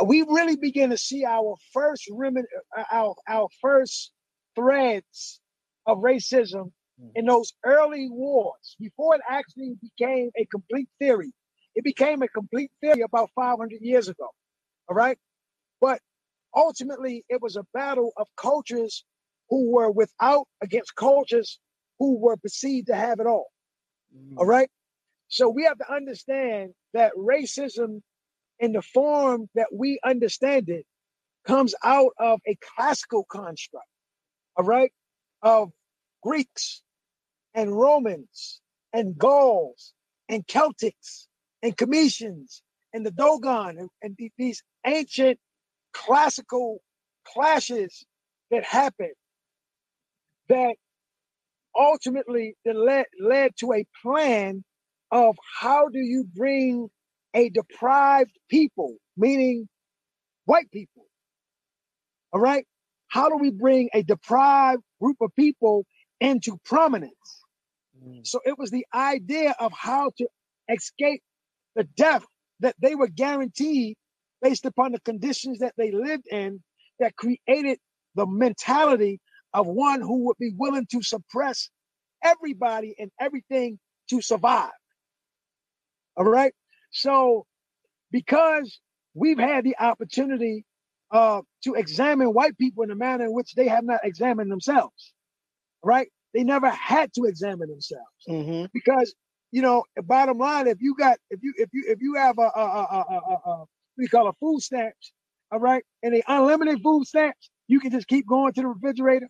[0.00, 4.12] uh, we really begin to see our first remnant, uh, our our first
[4.54, 5.40] threads
[5.86, 6.72] of racism
[7.14, 11.32] in those early wars before it actually became a complete theory.
[11.76, 14.28] It became a complete theory about 500 years ago.
[14.88, 15.16] All right.
[15.80, 16.00] But
[16.54, 19.04] ultimately, it was a battle of cultures
[19.50, 21.58] who were without against cultures
[21.98, 23.50] who were perceived to have it all.
[24.16, 24.38] Mm-hmm.
[24.38, 24.70] All right.
[25.28, 28.02] So we have to understand that racism,
[28.58, 30.86] in the form that we understand it,
[31.46, 33.86] comes out of a classical construct.
[34.56, 34.92] All right.
[35.42, 35.70] Of
[36.22, 36.82] Greeks
[37.54, 38.60] and Romans
[38.92, 39.92] and Gauls
[40.28, 41.26] and Celtics
[41.62, 45.38] and Kemetians and the Dogon and, and these ancient
[45.92, 46.80] classical
[47.26, 48.04] clashes
[48.50, 49.14] that happened
[50.48, 50.74] that
[51.76, 54.64] ultimately that led, led to a plan
[55.10, 56.88] of how do you bring
[57.34, 59.68] a deprived people, meaning
[60.44, 61.04] white people,
[62.32, 62.66] all right?
[63.08, 65.84] How do we bring a deprived group of people
[66.20, 67.12] into prominence?
[68.04, 68.26] Mm.
[68.26, 70.26] So it was the idea of how to
[70.68, 71.22] escape
[71.74, 72.24] the death
[72.60, 73.96] that they were guaranteed
[74.42, 76.62] based upon the conditions that they lived in
[77.00, 77.78] that created
[78.16, 79.20] the mentality
[79.54, 81.70] of one who would be willing to suppress
[82.24, 83.78] everybody and everything
[84.10, 84.70] to survive.
[86.16, 86.52] All right.
[86.92, 87.46] So
[88.12, 88.80] because
[89.14, 90.64] we've had the opportunity
[91.12, 95.14] uh, to examine white people in a manner in which they have not examined themselves,
[95.84, 96.08] right?
[96.34, 98.66] They never had to examine themselves Mm-hmm.
[98.74, 99.14] because
[99.52, 102.42] you know bottom line if you got if you if you if you have a
[102.42, 103.04] a a,
[103.46, 103.64] a,
[103.98, 105.12] a, a what do you call a food stamps
[105.50, 105.84] all right?
[106.02, 107.50] And they unlimited food stamps.
[107.68, 109.28] You can just keep going to the refrigerator.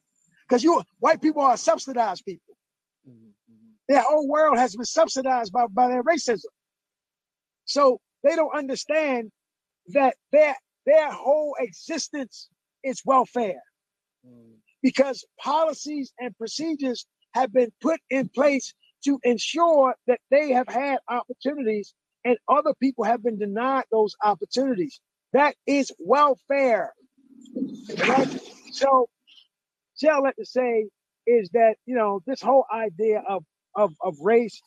[0.49, 2.57] Because you white people are subsidized people.
[3.09, 3.31] Mm-hmm.
[3.89, 6.47] Their whole world has been subsidized by, by their racism.
[7.66, 9.31] So they don't understand
[9.89, 10.57] that their
[10.87, 12.49] their whole existence
[12.83, 13.62] is welfare.
[14.27, 14.55] Mm-hmm.
[14.83, 18.73] Because policies and procedures have been put in place
[19.05, 21.95] to ensure that they have had opportunities
[22.25, 25.01] and other people have been denied those opportunities.
[25.33, 26.93] That is welfare.
[28.07, 28.41] Right?
[28.73, 29.09] So,
[30.11, 30.89] I like to say
[31.27, 33.45] is that you know this whole idea of
[33.75, 34.61] of of race,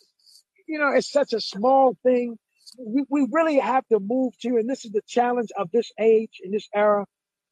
[0.67, 2.37] you know, it's such a small thing.
[2.79, 6.39] We, we really have to move to, and this is the challenge of this age
[6.43, 7.05] in this era.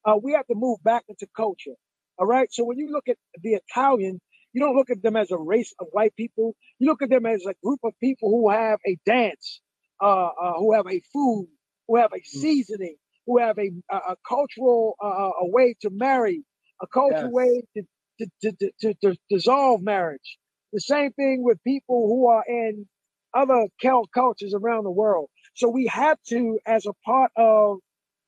[0.05, 1.75] Uh, we have to move back into culture.
[2.17, 2.47] All right.
[2.51, 4.19] So when you look at the Italian,
[4.53, 6.55] you don't look at them as a race of white people.
[6.79, 9.61] You look at them as a group of people who have a dance,
[10.01, 11.47] uh, uh, who have a food,
[11.87, 12.95] who have a seasoning,
[13.27, 16.43] who have a, a, a cultural uh, a way to marry,
[16.81, 17.33] a cultural Yes.
[17.33, 17.83] way to
[18.19, 20.37] to, to, to, to, dissolve marriage.
[20.73, 22.87] The same thing with people who are in
[23.33, 25.29] other cul- cultures around the world.
[25.55, 27.79] So we have to, as a part of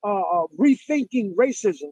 [0.04, 1.90] uh, uh, rethinking racism,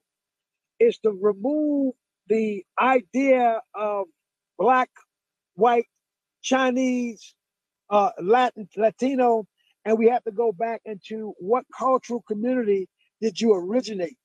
[0.80, 1.94] is to remove
[2.28, 4.06] the idea of
[4.58, 4.90] black,
[5.54, 5.86] white,
[6.42, 7.34] Chinese,
[7.90, 9.46] uh, Latin, Latino,
[9.84, 12.88] and we have to go back into what cultural community
[13.20, 14.16] did you originate,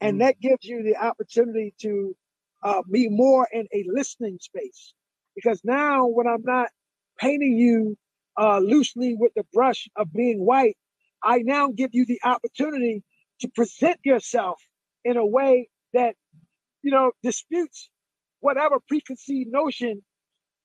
[0.00, 2.16] and that gives you the opportunity to
[2.62, 4.94] uh, be more in a listening space.
[5.34, 6.68] Because now, when I'm not
[7.18, 7.96] painting you
[8.38, 10.76] uh, loosely with the brush of being white,
[11.22, 13.02] I now give you the opportunity
[13.40, 14.60] to present yourself
[15.04, 16.14] in a way that
[16.82, 17.90] you know disputes
[18.40, 20.02] whatever preconceived notion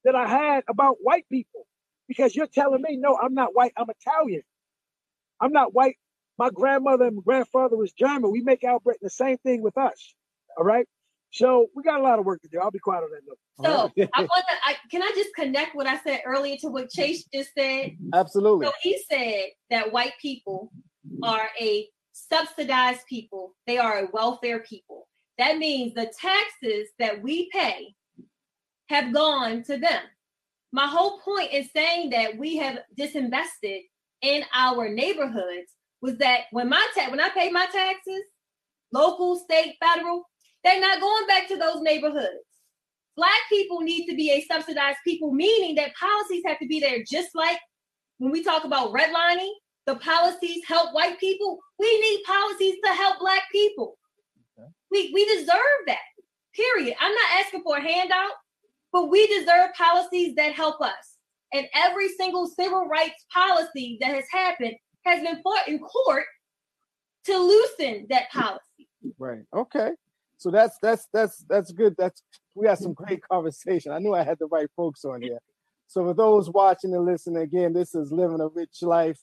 [0.06, 1.68] that I had about white people.
[2.08, 4.44] Because you're telling me, no, I'm not white, I'm Italian.
[5.40, 5.98] I'm not white.
[6.38, 8.32] My grandmother and grandfather was German.
[8.32, 10.14] We make our bread the same thing with us.
[10.58, 10.88] All right.
[11.32, 12.60] So we got a lot of work to do.
[12.60, 13.38] I'll be quiet on that note.
[13.62, 14.56] So I want to.
[14.66, 17.98] I, can I just connect what I said earlier to what Chase just said?
[18.14, 18.68] Absolutely.
[18.68, 20.72] So he said that white people
[21.24, 23.56] are a subsidized people.
[23.66, 25.08] They are a welfare people.
[25.38, 27.94] That means the taxes that we pay
[28.90, 30.02] have gone to them.
[30.72, 33.82] My whole point in saying that we have disinvested
[34.22, 38.24] in our neighborhoods was that when my ta- when I pay my taxes,
[38.92, 40.24] local, state, federal,
[40.64, 42.44] they're not going back to those neighborhoods.
[43.16, 47.04] Black people need to be a subsidized people, meaning that policies have to be there
[47.04, 47.60] just like
[48.20, 49.52] when we talk about redlining,
[49.86, 51.60] the policies help white people.
[51.80, 53.98] We need policies to help black people.
[54.92, 55.98] We we deserve that.
[56.54, 56.96] Period.
[57.00, 58.32] I'm not asking for a handout,
[58.98, 61.18] but we deserve policies that help us.
[61.54, 64.74] And every single civil rights policy that has happened
[65.06, 66.24] has been fought in court
[67.26, 68.90] to loosen that policy.
[69.20, 69.44] Right.
[69.56, 69.92] Okay.
[70.38, 71.94] So that's that's that's that's good.
[71.96, 72.24] That's
[72.56, 73.92] we had some great conversation.
[73.92, 75.38] I knew I had the right folks on here.
[75.86, 79.20] So for those watching and listening again, this is living a rich life.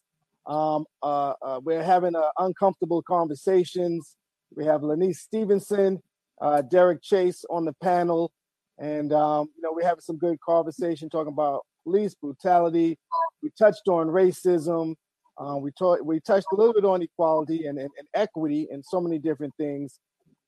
[0.47, 4.15] Um, uh, uh, we're having uh, uncomfortable conversations.
[4.55, 6.01] We have Lanice Stevenson,
[6.41, 8.31] uh, Derek Chase on the panel,
[8.79, 12.99] and um, you know we're having some good conversation talking about police brutality.
[13.43, 14.95] We touched on racism.
[15.39, 18.85] Uh, we taught we touched a little bit on equality and, and, and equity and
[18.85, 19.99] so many different things.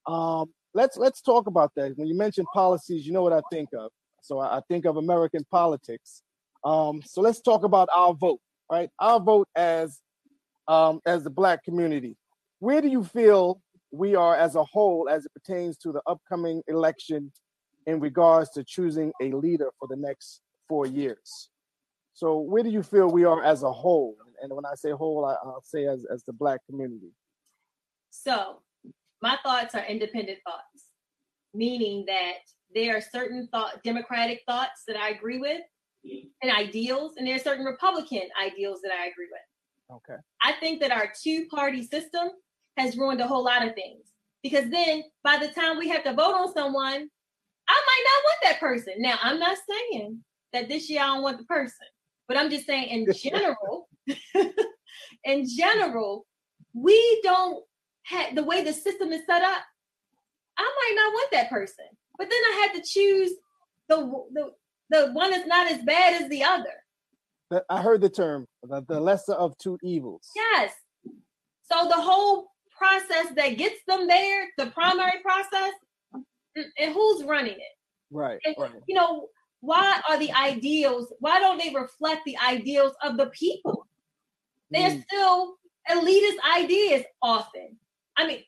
[0.06, 1.96] Um, let's let's talk about that.
[1.96, 3.90] When you mention policies, you know what I think of.
[4.22, 6.22] So I, I think of American politics.
[6.64, 8.88] Um, so let's talk about our vote, right?
[8.98, 10.00] Our vote as
[10.68, 12.16] um, as the Black community.
[12.58, 13.60] Where do you feel
[13.92, 17.32] we are as a whole, as it pertains to the upcoming election,
[17.86, 21.50] in regards to choosing a leader for the next four years?
[22.14, 24.16] So where do you feel we are as a whole?
[24.42, 27.12] And when I say whole, I, I'll say as as the Black community.
[28.10, 28.60] So,
[29.22, 30.86] my thoughts are independent thoughts,
[31.54, 32.38] meaning that
[32.74, 35.60] there are certain thought democratic thoughts that I agree with
[36.42, 39.96] and ideals, and there are certain Republican ideals that I agree with.
[39.96, 40.20] Okay.
[40.42, 42.28] I think that our two party system
[42.76, 44.04] has ruined a whole lot of things
[44.42, 47.08] because then by the time we have to vote on someone,
[47.68, 48.94] I might not want that person.
[48.98, 51.86] Now, I'm not saying that this year I don't want the person,
[52.28, 53.88] but I'm just saying in general,
[55.24, 56.26] in general,
[56.74, 57.64] we don't
[58.04, 59.62] have the way the system is set up.
[60.58, 61.84] I might not want that person,
[62.18, 63.32] but then I had to choose
[63.88, 63.96] the
[64.32, 64.50] the
[64.88, 67.64] the one that's not as bad as the other.
[67.68, 70.30] I heard the term the, the lesser of two evils.
[70.34, 70.72] Yes.
[71.70, 75.72] So the whole process that gets them there, the primary process,
[76.56, 77.76] and who's running it?
[78.10, 78.38] Right.
[78.44, 78.70] And, Right.
[78.86, 79.28] You know,
[79.60, 83.86] why are the ideals, why don't they reflect the ideals of the people?
[84.70, 85.56] They're Mm, still
[85.90, 87.78] elitist ideas often.
[88.16, 88.42] I mean,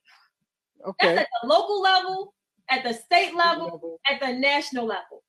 [1.01, 2.35] that's at the local level,
[2.71, 5.23] at the state level, at the national level.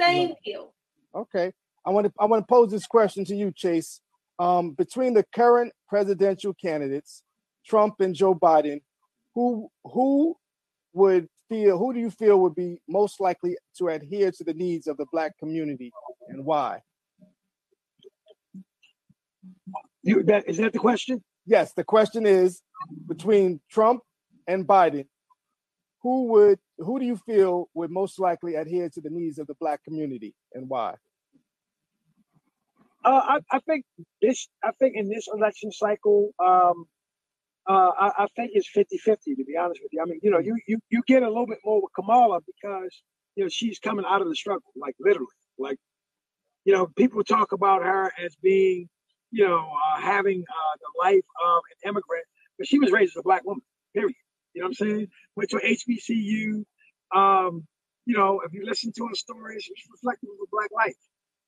[0.00, 0.74] Same deal.
[1.14, 1.52] Okay.
[1.84, 4.00] I want to I want to pose this question to you, Chase.
[4.38, 7.22] Um, between the current presidential candidates,
[7.66, 8.80] Trump and Joe Biden,
[9.34, 10.36] who who
[10.92, 14.86] would feel who do you feel would be most likely to adhere to the needs
[14.86, 15.92] of the black community
[16.28, 16.80] and why?
[20.02, 21.22] You, that, is that the question?
[21.44, 22.62] Yes, the question is
[23.06, 24.00] between Trump
[24.46, 25.06] and Biden,
[26.02, 29.54] who would who do you feel would most likely adhere to the needs of the
[29.60, 30.94] black community and why?
[33.04, 33.84] Uh, I, I think
[34.22, 34.48] this.
[34.62, 36.86] I think in this election cycle, um,
[37.70, 40.40] uh, I, I think it's 50-50, To be honest with you, I mean, you know,
[40.40, 43.02] you you you get a little bit more with Kamala because
[43.36, 45.78] you know she's coming out of the struggle, like literally, like
[46.64, 48.88] you know, people talk about her as being,
[49.30, 52.24] you know, uh, having uh, the life of an immigrant,
[52.58, 53.62] but she was raised as a black woman.
[53.94, 54.14] Period.
[54.54, 55.08] You know what I'm saying?
[55.36, 56.64] Went to HBCU.
[57.14, 57.66] Um,
[58.04, 60.96] you know, if you listen to her stories, she's reflective of black life.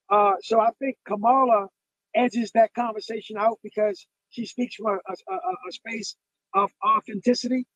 [0.09, 1.67] Uh, so I think Kamala
[2.15, 6.17] edges that conversation out because she speaks from a, a, a, space
[6.55, 7.67] of authenticity,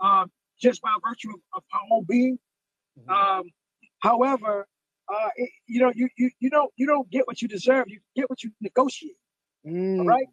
[0.00, 2.38] um, just by virtue of, of her own being.
[2.98, 3.10] Mm-hmm.
[3.10, 3.44] Um,
[4.00, 4.66] however,
[5.12, 7.86] uh, it, you know, you, you you don't you don't get what you deserve.
[7.88, 9.16] You get what you negotiate.
[9.66, 10.00] Mm.
[10.00, 10.26] All right.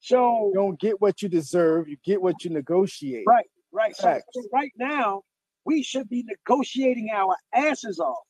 [0.00, 1.88] So you don't get what you deserve.
[1.88, 3.24] You get what you negotiate.
[3.26, 3.46] Right.
[3.72, 3.96] Right.
[3.96, 5.22] So, so right now,
[5.64, 8.24] we should be negotiating our asses off.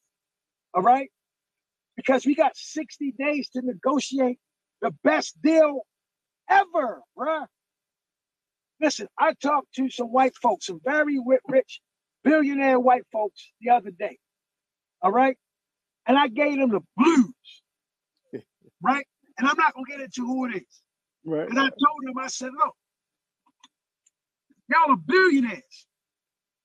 [0.74, 1.10] All right.
[1.96, 4.38] Because we got 60 days to negotiate
[4.82, 5.82] the best deal
[6.48, 7.46] ever, bruh.
[8.80, 11.18] Listen, I talked to some white folks, some very
[11.48, 11.80] rich
[12.24, 14.18] billionaire white folks the other day.
[15.00, 15.36] All right.
[16.06, 17.32] And I gave them the blues.
[18.82, 19.06] right.
[19.38, 20.82] And I'm not going to get into who it is.
[21.24, 21.48] Right.
[21.48, 22.74] And I told them, I said, look,
[24.68, 25.86] y'all are billionaires.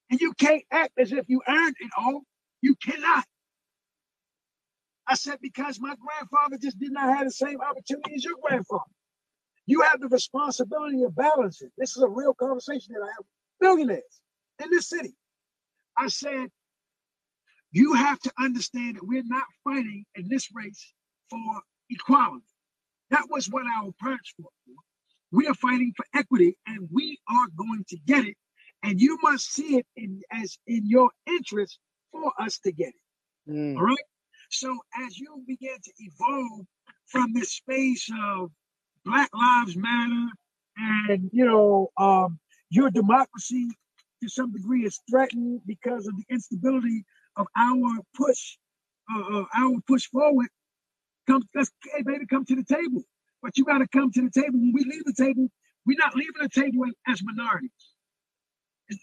[0.10, 2.22] And you can't act as if you earned it all.
[2.62, 3.24] You cannot.
[5.08, 8.84] I said, because my grandfather just did not have the same opportunity as your grandfather.
[9.66, 11.70] You have the responsibility of balancing.
[11.78, 13.28] This is a real conversation that I have with
[13.60, 14.22] billionaires
[14.64, 15.14] in this city.
[15.98, 16.50] I said,
[17.72, 20.94] you have to understand that we're not fighting in this race
[21.30, 21.40] for
[21.90, 22.46] equality.
[23.12, 24.74] That was what our parents fought for.
[25.32, 28.36] We are fighting for equity and we are going to get it.
[28.84, 31.80] And you must see it in, as in your interest
[32.12, 33.52] for us to get it.
[33.52, 33.78] Mm.
[33.78, 33.98] All right.
[34.50, 36.66] So as you begin to evolve
[37.08, 38.52] from this space of
[39.06, 40.28] Black Lives Matter
[40.78, 42.40] and you know um,
[42.70, 43.68] your democracy
[44.22, 47.04] to some degree is threatened because of the instability
[47.38, 48.58] of our push,
[49.14, 50.48] uh, uh, our push forward.
[51.28, 53.04] Come, let's hey, baby, come to the table.
[53.42, 54.60] But you got to come to the table.
[54.60, 55.48] When we leave the table,
[55.86, 57.72] we're not leaving the table as minorities.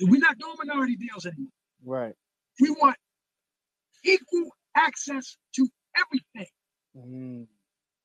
[0.00, 1.50] We're not doing minority deals anymore.
[1.84, 2.14] Right.
[2.60, 2.96] We want
[4.04, 6.52] equal access to everything.
[6.96, 7.46] Mm.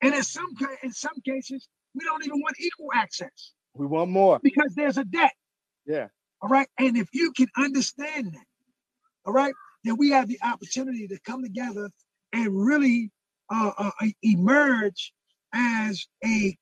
[0.02, 3.54] And in some in some cases, we don't even want equal access.
[3.76, 5.34] We want more because there's a debt.
[5.86, 6.08] Yeah.
[6.42, 6.68] All right.
[6.78, 8.46] And if you can understand that,
[9.26, 11.90] all right, then we have the opportunity to come together
[12.34, 13.12] and really
[13.50, 13.92] uh, uh,
[14.22, 15.14] emerge
[15.54, 16.58] as a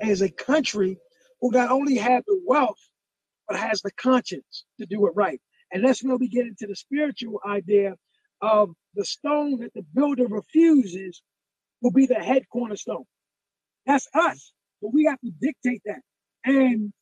[0.00, 0.96] as a country
[1.40, 2.78] who not only have the wealth
[3.48, 5.40] but has the conscience to do it right.
[5.72, 7.94] And that's where we get into the spiritual idea
[8.40, 11.22] of the stone that the builder refuses
[11.80, 13.04] will be the head cornerstone.
[13.86, 16.00] That's us, but we have to dictate that.
[16.44, 16.92] And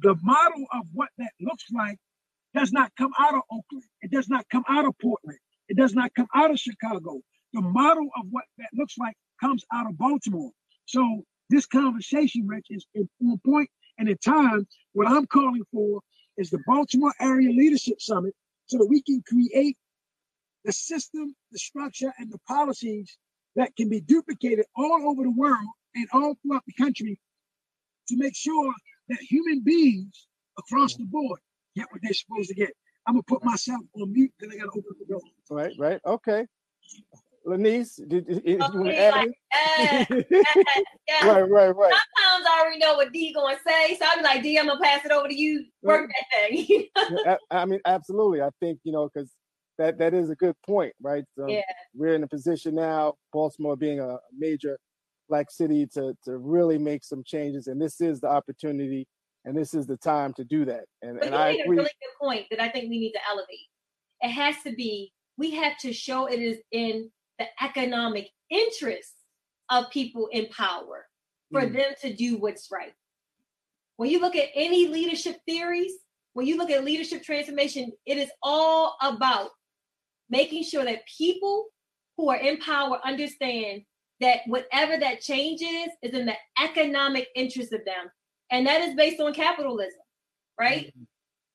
[0.00, 1.98] the model of what that looks like
[2.54, 3.84] does not come out of Oakland.
[4.02, 5.38] It does not come out of Portland.
[5.68, 7.20] It does not come out of Chicago.
[7.52, 10.50] The model of what that looks like comes out of Baltimore.
[10.86, 14.66] So this conversation, Rich, is on point and in time.
[14.92, 16.00] What I'm calling for
[16.36, 18.34] is the Baltimore Area Leadership Summit
[18.66, 19.76] so that we can create
[20.64, 23.16] the system, the structure, and the policies
[23.56, 25.58] that can be duplicated all over the world
[25.94, 27.18] and all throughout the country
[28.08, 28.72] to make sure
[29.08, 30.28] that human beings
[30.58, 31.38] across the board
[31.76, 32.70] get what they're supposed to get.
[33.06, 35.20] I'm gonna put myself on mute because I gotta open the door.
[35.50, 36.46] Right, right, okay.
[37.44, 39.14] Lanice, did, did, did you want to add?
[39.14, 40.04] Like, uh,
[41.08, 41.26] yeah.
[41.26, 41.92] Right, right, right.
[41.92, 44.80] Sometimes I already know what D going to say, so I'm like, D, I'm gonna
[44.80, 45.64] pass it over to you.
[45.82, 46.86] Work that thing.
[46.96, 48.42] I, I mean, absolutely.
[48.42, 49.32] I think you know because
[49.78, 51.24] that that is a good point, right?
[51.36, 51.62] So yeah.
[51.94, 54.78] We're in a position now, Baltimore being a major
[55.28, 59.06] black city, to to really make some changes, and this is the opportunity,
[59.44, 60.84] and this is the time to do that.
[61.02, 61.76] And but and you I made agree.
[61.76, 63.68] a really good point that I think we need to elevate.
[64.20, 65.12] It has to be.
[65.38, 69.14] We have to show it is in the economic interests
[69.70, 71.06] of people in power
[71.50, 71.72] for mm.
[71.72, 72.92] them to do what's right.
[73.96, 75.92] When you look at any leadership theories,
[76.34, 79.50] when you look at leadership transformation, it is all about
[80.32, 81.66] making sure that people
[82.16, 83.82] who are in power understand
[84.20, 88.10] that whatever that change is is in the economic interest of them.
[88.50, 90.00] And that is based on capitalism
[90.58, 90.86] right?
[90.86, 91.02] Mm-hmm.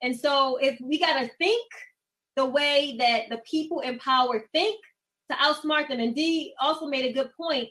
[0.02, 1.66] and so if we got to think
[2.36, 4.80] the way that the people in power think
[5.30, 7.70] to outsmart them and d also made a good point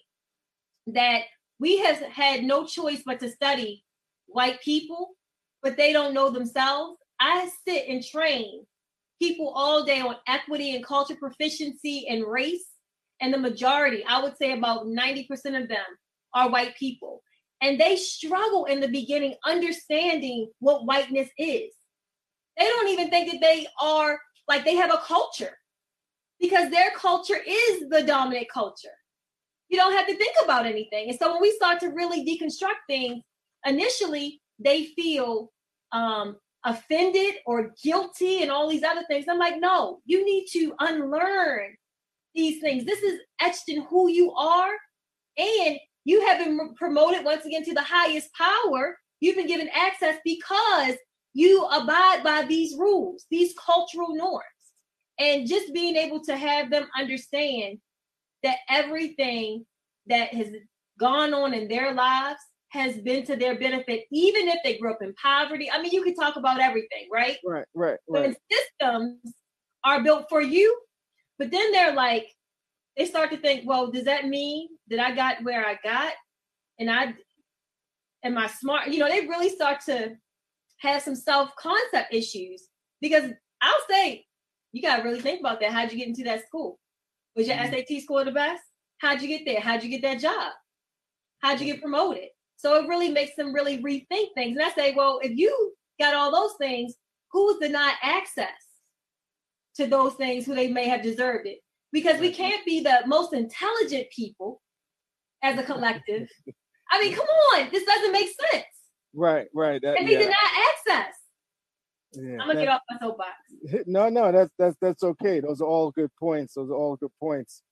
[0.87, 1.23] that
[1.59, 3.85] we have had no choice but to study
[4.27, 5.11] white people
[5.63, 6.99] but they don't know themselves.
[7.19, 8.65] I sit and train
[9.21, 12.67] people all day on equity and culture proficiency and race.
[13.21, 15.29] And the majority, I would say about 90%
[15.61, 15.87] of them
[16.35, 17.23] are white people.
[17.63, 21.73] And they struggle in the beginning understanding what whiteness is.
[22.59, 25.57] They don't even think that they are like they have a culture
[26.41, 28.89] because their culture is the dominant culture.
[29.69, 31.09] you don't have to think about anything.
[31.09, 33.23] And so when we start to really deconstruct things,
[33.65, 35.51] initially they feel
[35.93, 36.37] um,
[36.67, 39.27] offended or guilty and all these other things.
[39.29, 41.77] I'm like, no, you need to unlearn
[42.35, 42.85] these things.
[42.85, 44.73] This is etched in who you are.
[45.39, 48.99] And you have been promoted once again to the highest power.
[49.21, 50.95] You've been given access because
[51.33, 54.43] you abide by these rules, these cultural norms.
[55.19, 57.79] And just being able to have them understand
[58.43, 59.65] that everything
[60.09, 60.49] that has
[60.99, 62.41] gone on in their lives
[62.77, 65.71] has been to their benefit, even if they grew up in poverty.
[65.71, 67.39] I mean, you could talk about everything, right?
[67.45, 68.23] Right, right, right.
[68.23, 69.19] When systems
[69.85, 70.79] are built for you,
[71.39, 72.29] but then they're like,
[72.97, 76.13] they start to think, well, does that mean that I got where I got?
[76.79, 77.15] And I
[78.25, 78.89] am I smart?
[78.89, 80.17] You know, they really start to
[80.79, 82.69] have some self-concept issues
[83.01, 83.31] because
[83.63, 84.25] I'll say,
[84.73, 85.73] you gotta really think about that.
[85.73, 86.79] How'd you get into that school?
[87.35, 87.75] Was your mm-hmm.
[87.75, 88.63] SAT score the best?
[88.99, 89.61] How'd you get there?
[89.61, 90.53] How'd you get that job?
[91.41, 92.29] How'd you get promoted?
[92.57, 94.57] So it really makes them really rethink things.
[94.57, 96.95] And I say, well, if you got all those things,
[97.31, 98.49] who's denied access
[99.77, 101.59] to those things who they may have deserved it?
[101.93, 104.61] Because we can't be the most intelligent people
[105.43, 106.29] as a collective.
[106.91, 108.65] I mean, come on, this doesn't make sense.
[109.15, 109.81] Right, right.
[109.83, 110.19] That, and they yeah.
[110.19, 110.35] deny
[110.71, 111.15] access.
[112.13, 113.33] Yeah, I'm gonna get off my soapbox.
[113.87, 115.41] No, no, that's that's that's okay.
[115.41, 116.55] Those are all good points.
[116.55, 117.63] Those are all good points.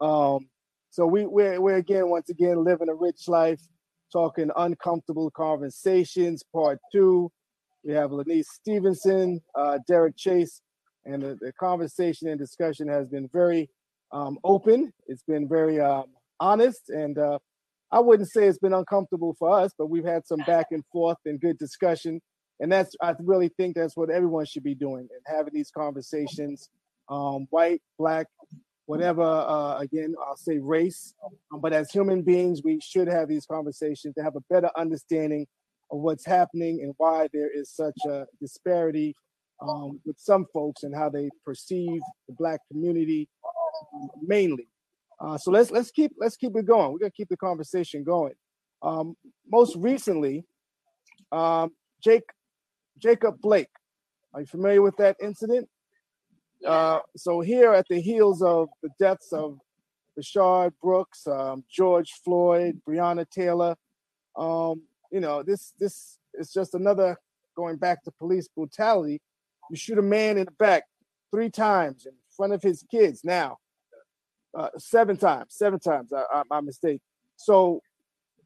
[0.00, 0.48] Um,
[0.90, 3.60] so we we're, we're again once again living a rich life
[4.12, 7.30] talking uncomfortable conversations, part two.
[7.84, 10.60] We have Lanice Stevenson, uh, Derek Chase,
[11.04, 13.70] and the, the, conversation and discussion has been very
[14.12, 14.92] um, open.
[15.06, 16.06] It's been very um,
[16.40, 17.38] honest, and uh,
[17.90, 21.18] I wouldn't say it's been uncomfortable for us, but we've had some back and forth
[21.24, 22.20] and good discussion.
[22.60, 26.68] And that's, I really think that's what everyone should be doing and having these conversations,
[27.08, 28.26] um, white, black,
[28.88, 31.12] whatever, uh, again, I'll say race.
[31.52, 35.46] Um, but as human beings, we should have these conversations to have a better understanding
[35.90, 39.14] of what's happening and why there is such a disparity
[39.60, 43.28] um, with some folks and how they perceive the black community
[43.94, 44.68] um, mainly.
[45.20, 46.92] Uh, so let's let's keep let's keep it going.
[46.92, 48.34] We're gonna keep the conversation going.
[48.80, 49.16] Um,
[49.50, 50.44] most recently,
[51.30, 51.72] um,
[52.02, 52.30] Jake
[52.98, 53.68] Jacob Blake.
[54.32, 55.68] Are you familiar with that incident?
[56.66, 59.58] Uh, so here at the heels of the deaths of
[60.18, 63.76] Rayshard Brooks, um, George Floyd, Breonna Taylor,
[64.36, 67.16] um, you know, this this is just another
[67.56, 69.20] going back to police brutality.
[69.70, 70.84] You shoot a man in the back
[71.30, 73.22] three times in front of his kids.
[73.24, 73.58] Now,
[74.56, 76.12] uh, seven times, seven times.
[76.12, 77.00] I, I, my mistake.
[77.36, 77.80] So,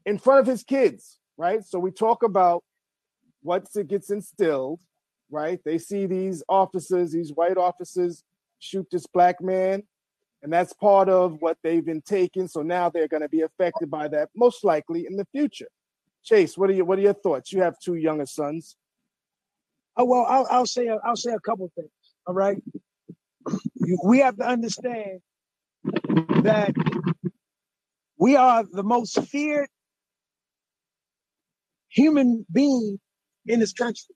[0.05, 1.65] in front of his kids, right?
[1.65, 2.65] So we talk about
[3.43, 4.81] what it gets instilled
[5.33, 5.59] right?
[5.65, 8.23] They see these officers, these white officers,
[8.59, 9.83] shoot this black man,
[10.43, 12.47] and that's part of what they've been taking.
[12.47, 15.69] So now they're going to be affected by that, most likely in the future.
[16.23, 17.53] Chase, what are your what are your thoughts?
[17.53, 18.77] You have two younger sons.
[19.97, 21.91] Oh well, I'll, I'll say a, I'll say a couple things.
[22.27, 22.63] All right,
[24.05, 25.21] we have to understand
[26.45, 26.73] that
[28.19, 29.69] we are the most feared
[31.89, 33.01] human being
[33.47, 34.15] in this country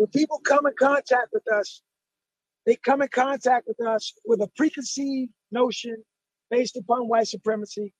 [0.00, 1.82] when people come in contact with us,
[2.64, 5.94] they come in contact with us with a preconceived notion
[6.50, 7.92] based upon white supremacy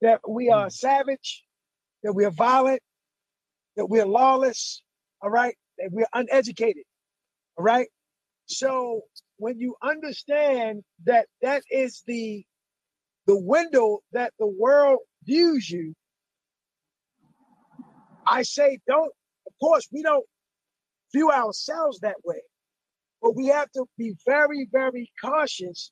[0.00, 0.70] that we are hmm.
[0.70, 1.44] savage,
[2.02, 2.82] that we are violent,
[3.76, 4.82] that we are lawless,
[5.22, 6.82] all right, that we're uneducated,
[7.56, 7.86] all right.
[8.46, 9.02] So
[9.36, 12.44] when you understand that that is the
[13.28, 15.94] the window that the world views you,
[18.26, 19.12] I say don't.
[19.46, 20.26] Of course, we don't
[21.14, 22.42] view ourselves that way.
[23.22, 25.90] But we have to be very, very cautious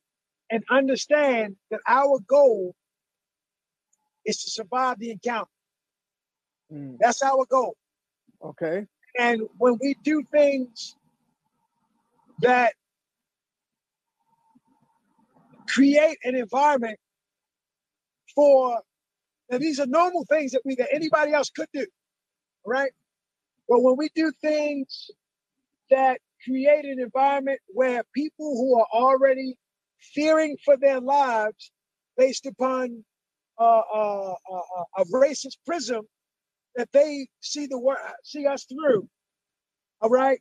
[0.50, 2.74] and understand that our goal
[4.26, 5.48] is to survive the encounter.
[6.70, 6.98] Mm.
[7.00, 7.74] That's our goal.
[8.44, 8.86] Okay.
[9.18, 10.96] And when we do things
[12.40, 12.74] that
[15.68, 16.98] create an environment
[18.34, 18.80] for
[19.50, 21.86] now these are normal things that we that anybody else could do,
[22.66, 22.90] right?
[23.72, 25.10] But when we do things
[25.88, 29.56] that create an environment where people who are already
[29.98, 31.72] fearing for their lives
[32.18, 33.02] based upon
[33.58, 36.02] uh, uh, uh, a racist prism
[36.76, 39.08] that they see the world see us through.
[40.02, 40.40] All right,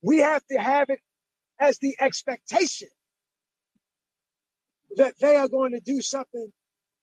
[0.00, 1.00] we have to have it
[1.58, 2.90] as the expectation
[4.98, 6.52] that they are going to do something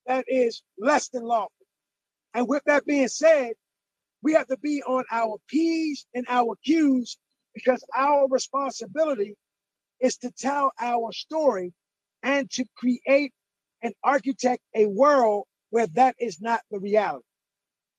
[0.06, 1.52] that is less than lawful.
[2.34, 3.56] And with that being said,
[4.24, 7.18] we have to be on our P's and our Q's
[7.54, 9.36] because our responsibility
[10.00, 11.74] is to tell our story
[12.24, 13.34] and to create
[13.82, 17.24] and architect a world where that is not the reality.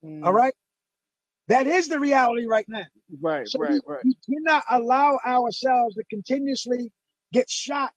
[0.04, 0.54] Mm, All right.
[1.48, 2.84] That is the reality right now.
[3.20, 4.04] Right, So right, we, right.
[4.04, 6.92] we cannot allow ourselves to continuously
[7.32, 7.90] get shot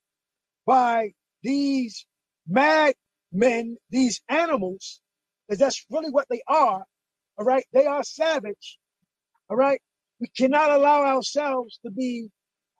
[0.65, 1.11] by
[1.43, 2.05] these
[2.47, 2.95] mad
[3.31, 5.01] men, these animals,
[5.47, 6.83] because that's really what they are.
[7.37, 7.65] All right.
[7.73, 8.77] They are savage.
[9.49, 9.81] All right.
[10.19, 12.29] We cannot allow ourselves to be,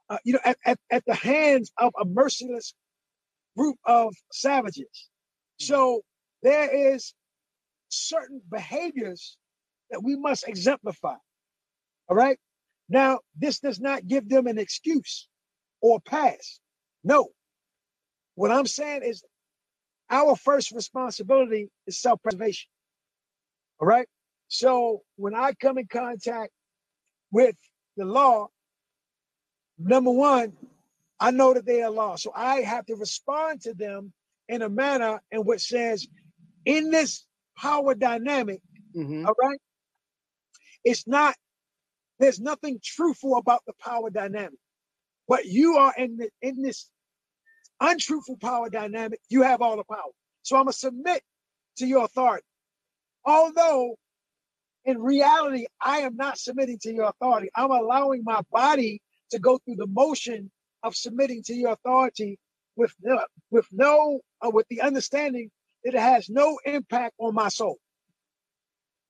[0.09, 2.73] uh, you know, at, at, at the hands of a merciless
[3.57, 5.09] group of savages.
[5.59, 6.01] So
[6.41, 7.13] there is
[7.89, 9.37] certain behaviors
[9.91, 11.15] that we must exemplify.
[12.09, 12.37] All right.
[12.89, 15.27] Now, this does not give them an excuse
[15.81, 16.59] or pass.
[17.03, 17.29] No.
[18.35, 19.23] What I'm saying is
[20.09, 22.69] our first responsibility is self preservation.
[23.79, 24.07] All right.
[24.53, 26.51] So when I come in contact
[27.31, 27.55] with
[27.97, 28.49] the law,
[29.79, 30.53] number one,
[31.19, 32.17] I know that they are law.
[32.17, 34.13] So I have to respond to them
[34.47, 36.07] in a manner in which says,
[36.65, 37.25] in this
[37.57, 38.61] power dynamic,
[38.93, 39.59] hmm all right,
[40.83, 41.33] it's not,
[42.19, 44.59] there's nothing truthful about the power dynamic.
[45.27, 46.91] But you are in the, in this
[47.79, 50.11] untruthful power dynamic, you have all the power.
[50.43, 51.23] So I'm gonna submit
[51.77, 52.45] to your authority.
[53.25, 53.95] Although
[54.85, 57.49] in reality, I am not submitting to your authority.
[57.55, 59.01] I'm allowing my body
[59.31, 60.51] to go through the motion
[60.83, 62.39] of submitting to your authority
[62.75, 65.49] with no, with no, uh, with the understanding
[65.83, 67.77] that it has no impact on my soul.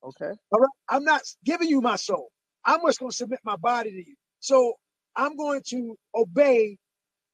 [0.04, 0.32] Okay.
[0.52, 0.70] All right.
[0.90, 2.30] I'm not giving you my soul.
[2.66, 4.16] I'm just going to submit my body to you.
[4.40, 4.74] So
[5.16, 6.78] I'm going to obey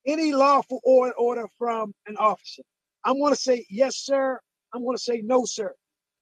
[0.08, 2.64] any lawful order, order from an officer.
[3.06, 4.40] I'm going to say yes, sir.
[4.74, 5.74] I'm going to say no, sir.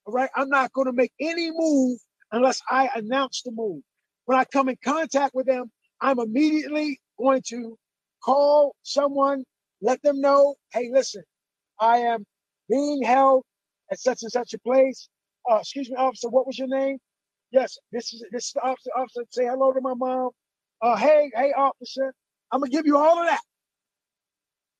[0.05, 0.29] All right.
[0.35, 1.99] I'm not going to make any move
[2.31, 3.81] unless I announce the move.
[4.25, 5.71] When I come in contact with them,
[6.01, 7.77] I'm immediately going to
[8.23, 9.43] call someone,
[9.81, 11.23] let them know, hey, listen,
[11.79, 12.25] I am
[12.69, 13.43] being held
[13.91, 15.09] at such and such a place.
[15.49, 16.97] Uh, excuse me, officer, what was your name?
[17.51, 18.89] Yes, this is this is the officer.
[18.97, 20.29] Officer, say hello to my mom.
[20.81, 22.13] Uh, hey, hey, officer,
[22.51, 23.41] I'm gonna give you all of that.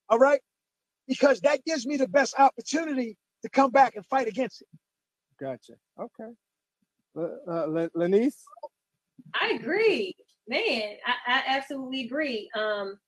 [0.10, 0.42] All right,
[1.08, 4.68] because that gives me the best opportunity to come back and fight against it.
[5.40, 5.74] Gotcha.
[6.00, 6.32] Okay.
[7.18, 8.44] Uh, Le- Lanice?
[9.42, 10.14] I agree,
[10.48, 10.98] man.
[11.06, 12.50] I, I absolutely agree.
[12.56, 13.00] Um,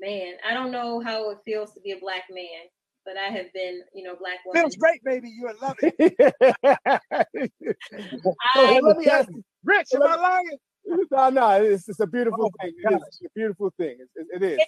[0.00, 2.68] man, I don't know how it feels to be a black man,
[3.04, 4.62] but I have been, you know, black woman.
[4.62, 5.28] Feels great, baby.
[5.28, 6.14] You will love it.
[8.54, 9.28] I, let me ask.
[9.64, 10.58] Rich, am I lying?
[11.10, 12.72] No, no, it's, it's a beautiful Oh, thing.
[12.78, 13.02] It is.
[13.08, 13.96] It's a beautiful thing.
[14.14, 14.60] It, it is.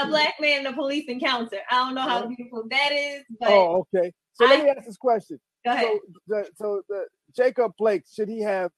[0.00, 1.58] a black man in a police encounter.
[1.70, 4.12] I don't know how beautiful that is, but Oh, okay.
[4.32, 5.38] So let me ask this question.
[5.64, 5.86] go ahead.
[5.86, 7.06] So, the, so the
[7.36, 8.70] Jacob Blake, should he have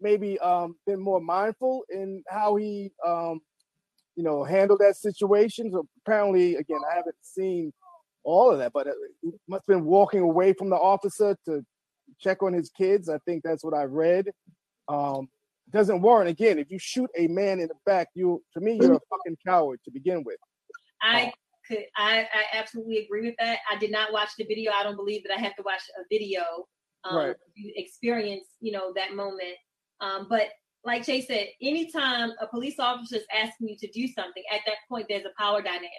[0.00, 3.40] maybe um, been more mindful in how he, um,
[4.16, 5.70] you know, handled that situation?
[5.72, 7.72] So apparently, again, I haven't seen
[8.24, 11.64] all of that, but uh, he must have been walking away from the officer to
[12.20, 13.08] check on his kids.
[13.08, 14.30] I think that's what I read.
[14.88, 15.28] Um,
[15.70, 16.58] doesn't warrant again.
[16.58, 19.80] If you shoot a man in the back, you to me you're a fucking coward
[19.84, 20.36] to begin with.
[21.00, 21.32] I
[21.66, 23.58] could I, I absolutely agree with that.
[23.70, 24.72] I did not watch the video.
[24.72, 26.42] I don't believe that I have to watch a video
[27.04, 27.36] um Right.
[27.56, 29.56] to experience, you know, that moment.
[30.00, 30.48] Um, but
[30.84, 34.76] like Chase said, anytime a police officer is asking you to do something, at that
[34.88, 35.90] point there's a power dynamic.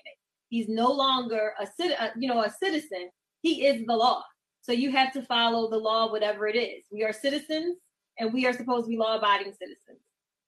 [0.50, 3.10] He's no longer a cit- uh, you know, a citizen.
[3.42, 4.24] He is the law.
[4.62, 6.86] So you have to follow the law, whatever it is.
[6.92, 7.78] We are citizens,
[8.20, 10.00] and we are supposed to be law-abiding citizens.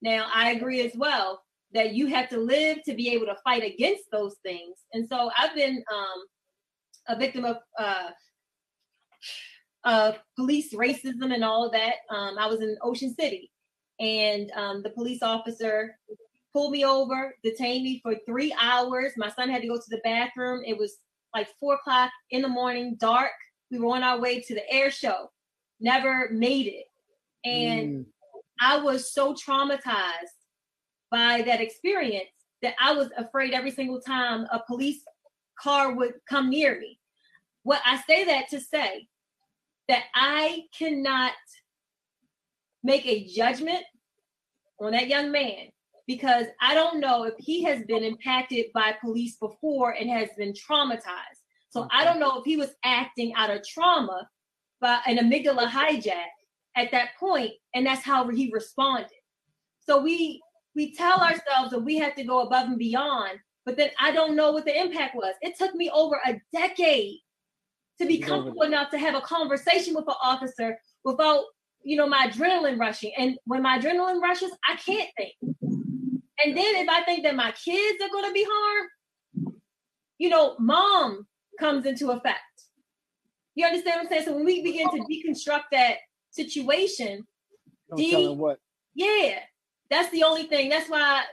[0.02, 1.41] Now, I agree as well
[1.73, 4.77] that you have to live to be able to fight against those things.
[4.94, 6.26] And so I've been um,
[7.10, 8.10] a victim of uh,
[9.85, 11.95] uh, police racism and all of that.
[12.09, 13.51] Um, I was in Ocean City,
[13.99, 15.97] and um, the police officer
[16.53, 19.13] pulled me over, detained me for three hours.
[19.17, 20.63] My son had to go to the bathroom.
[20.65, 20.97] It was
[21.33, 23.31] like four o'clock in the morning, dark.
[23.69, 25.31] We were on our way to the air show,
[25.79, 26.85] never made it.
[27.43, 28.05] And Mm,
[28.61, 30.39] I was so traumatized
[31.11, 32.29] by that experience
[32.61, 35.01] that I was afraid every single time a police
[35.59, 36.99] car would come near me.
[37.63, 39.07] What I say that to say
[39.87, 41.33] that I cannot
[42.83, 43.83] make a judgment
[44.79, 45.69] on that young man
[46.07, 50.53] because I don't know if he has been impacted by police before and has been
[50.53, 51.41] traumatized.
[51.69, 54.29] So I don't know if he was acting out of trauma
[54.79, 56.29] by an amygdala hijack
[56.75, 59.09] at that point, and that's how he responded.
[59.81, 60.41] So we
[60.75, 64.35] we tell ourselves that we have to go above and beyond, but then I don't
[64.35, 65.33] know what the impact was.
[65.41, 67.19] It took me over a decade
[67.99, 71.43] to be comfortable enough to have a conversation with an officer without,
[71.84, 73.11] you know, my adrenaline rushing.
[73.17, 75.34] And when my adrenaline rushes, I can't think.
[76.43, 79.53] And then if I think that my kids are going to be harmed,
[80.17, 81.26] you know, mom,
[81.59, 82.39] comes into effect.
[83.55, 84.26] You understand what I'm saying?
[84.26, 85.95] So when we begin to deconstruct that
[86.31, 87.26] situation,
[87.89, 88.59] Don't D- tell him what.
[88.93, 89.39] yeah,
[89.89, 90.67] that's the only thing.
[90.69, 91.23] That's why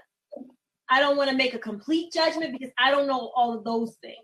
[0.88, 3.96] I don't want to make a complete judgment because I don't know all of those
[4.00, 4.16] things.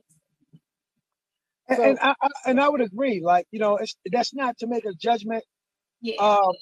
[1.69, 3.20] And, So- and I, I and I would agree.
[3.23, 5.45] Like you know, it's that's not to make a judgment.
[6.01, 6.16] Yeah.
[6.16, 6.53] Um,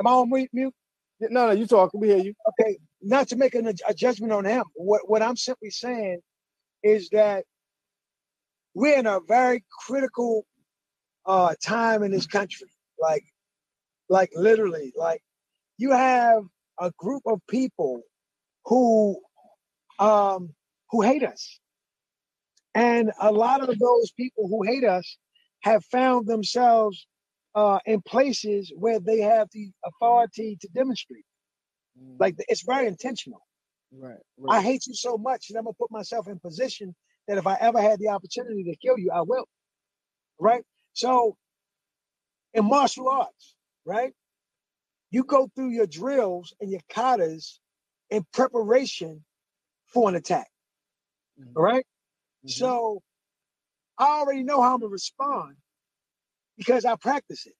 [0.00, 0.50] am I on mute?
[0.52, 0.74] mute?
[1.20, 2.00] No, no, you talking.
[2.00, 2.34] We hear you.
[2.60, 4.64] Okay, not to make an, a judgment on him.
[4.74, 6.20] What what I'm simply saying
[6.82, 7.44] is that
[8.74, 10.46] we're in a very critical
[11.26, 12.68] uh time in this country.
[13.00, 13.24] Like,
[14.08, 15.22] like literally, like
[15.78, 16.44] you have
[16.80, 18.02] a group of people
[18.66, 19.18] who
[19.98, 20.50] um
[20.90, 21.58] who hate us.
[22.74, 25.18] And a lot of those people who hate us
[25.60, 27.06] have found themselves
[27.54, 31.24] uh, in places where they have the authority to demonstrate.
[32.18, 33.42] Like it's very intentional.
[33.92, 34.18] right,
[34.48, 36.94] I hate you so much that I'm gonna put myself in position
[37.28, 39.46] that if I ever had the opportunity to kill you, I will.
[40.38, 40.64] Right?
[40.94, 41.36] So
[42.54, 43.54] in martial arts,
[43.84, 44.12] right?
[45.10, 47.58] You go through your drills and your katas
[48.10, 49.24] in preparation
[49.86, 50.48] for an attack.
[51.38, 51.52] Mhm.
[51.56, 51.84] All right?
[52.46, 52.50] Mhm.
[52.50, 53.02] So
[53.98, 55.56] I already know how I'm gonna respond
[56.58, 57.54] because I practice it.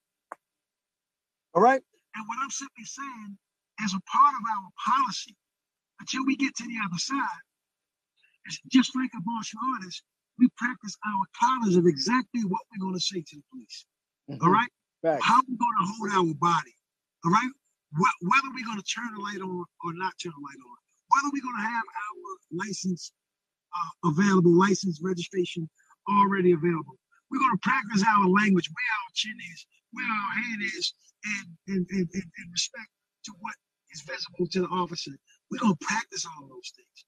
[1.55, 1.83] All right.
[2.15, 3.39] And what I'm simply saying,
[3.81, 5.37] as a part of our policy,
[6.01, 7.43] until we get to the other side,
[8.47, 10.03] is just like a martial artist,
[10.39, 13.87] we practice our colors of exactly what we're going to say to the police.
[14.41, 14.53] All Mhm.
[14.55, 14.73] right.
[15.03, 15.25] Facts.
[15.25, 16.77] How we going to hold our body.
[17.25, 17.53] All right.
[17.93, 20.79] Wh- Whether we're going to turn the light on or not turn the light on.
[21.09, 23.13] Whether we're going to have our license
[23.75, 25.69] uh, available, license registration
[26.09, 26.99] already available.
[27.31, 30.93] We're going to practice our language, where our chin is, where our head is,
[31.25, 32.91] and and, and, and, and respect
[33.25, 33.55] to what
[33.95, 35.13] is visible to the officer.
[35.51, 36.99] We're going to practice all those things.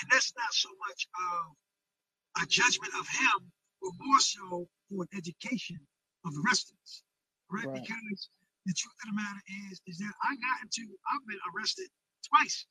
[0.00, 5.12] And that's not so much of a judgment of him, but more so for an
[5.16, 5.78] education
[6.24, 7.02] of the rest of us.
[7.50, 7.66] Right?
[7.66, 7.82] Right.
[7.82, 8.20] Because
[8.66, 11.88] the truth of the matter is, is that I got into, I've been arrested
[12.28, 12.66] twice.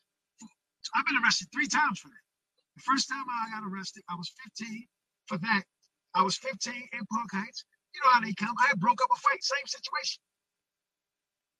[0.95, 2.22] I've been arrested three times for that.
[2.77, 4.85] The first time I got arrested, I was 15
[5.27, 5.63] for that.
[6.15, 7.65] I was 15 in Park Heights.
[7.95, 8.55] You know how they come.
[8.59, 10.21] I broke up a fight, same situation.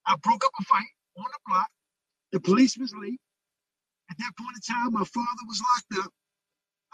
[0.06, 1.68] I broke up a fight on the block.
[2.32, 3.20] The police was late.
[4.10, 6.12] At that point in time, my father was locked up.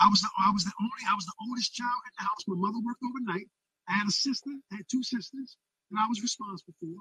[0.01, 2.45] I was the I was the only I was the oldest child in the house.
[2.49, 3.49] My mother worked overnight.
[3.89, 5.57] I had a sister, I had two sisters
[5.93, 6.97] that I was responsible for.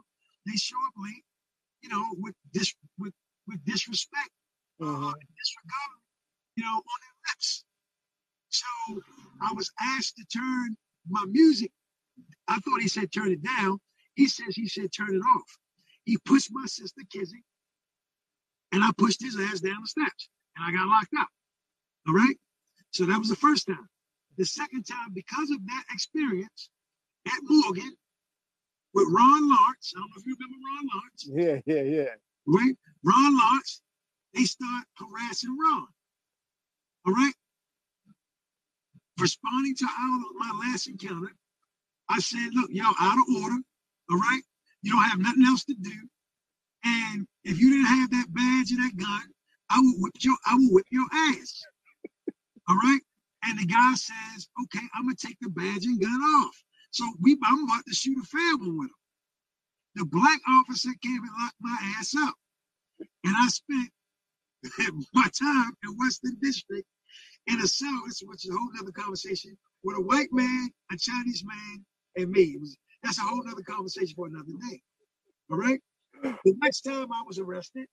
[0.48, 1.26] They show up late,
[1.84, 3.14] you know, with dis with
[3.48, 4.32] with disrespect,
[4.82, 5.14] uh, Mhm.
[5.38, 5.99] disregard,
[6.60, 7.64] you know, on their lips.
[8.50, 9.02] So
[9.42, 10.76] I was asked to turn
[11.10, 11.72] my music.
[12.48, 13.80] I thought he said turn it down.
[14.16, 15.58] He says he said turn it off.
[16.04, 17.44] He pushed my sister Kizzy,
[18.74, 21.28] and I pushed his ass down the steps, and I got locked up.
[22.08, 22.36] All right.
[22.92, 23.88] So that was the first time.
[24.38, 26.70] The second time, because of that experience
[27.28, 27.94] at Morgan
[28.94, 32.10] with Ron Lawrence, I don't know if you remember Ron Lawrence, Yeah, yeah, yeah.
[32.48, 32.76] right?
[33.04, 33.82] Ron Lawrence,
[34.34, 35.88] they start harassing Ron.
[37.10, 37.34] All right.
[39.20, 41.32] Responding to our, my last encounter,
[42.08, 43.58] I said, look, y'all out of order.
[44.12, 44.42] All right.
[44.84, 46.08] You don't have nothing else to do.
[46.86, 49.24] And if you didn't have that badge and that gun,
[49.72, 51.64] I will whip your I will whip your ass.
[52.68, 53.02] All right.
[53.44, 56.64] And the guy says, okay, I'm gonna take the badge and gun off.
[56.92, 58.96] So we I'm about to shoot a fair one with him.
[59.96, 62.36] The black officer came and locked my ass up.
[63.24, 63.90] And I spent
[65.16, 66.86] my time in Western District
[67.50, 71.44] in a cell, which is a whole other conversation, with a white man, a Chinese
[71.46, 71.86] man,
[72.16, 72.58] and me.
[72.60, 74.82] Was, that's a whole other conversation for another day.
[75.52, 75.80] All right.
[76.22, 77.88] The next time I was arrested,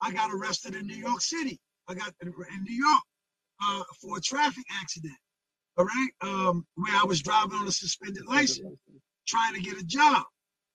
[0.00, 1.58] I got arrested in New York City.
[1.88, 3.02] I got in in New York
[3.62, 5.16] uh, for a traffic accident.
[5.76, 6.10] All right.
[6.20, 8.78] Um, where I was driving on a suspended license,
[9.26, 10.24] trying to get a job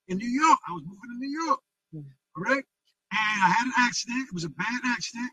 [0.09, 0.59] in New York.
[0.67, 1.59] I was moving to New York.
[1.95, 2.63] All right.
[3.11, 4.27] And I had an accident.
[4.27, 5.31] It was a bad accident.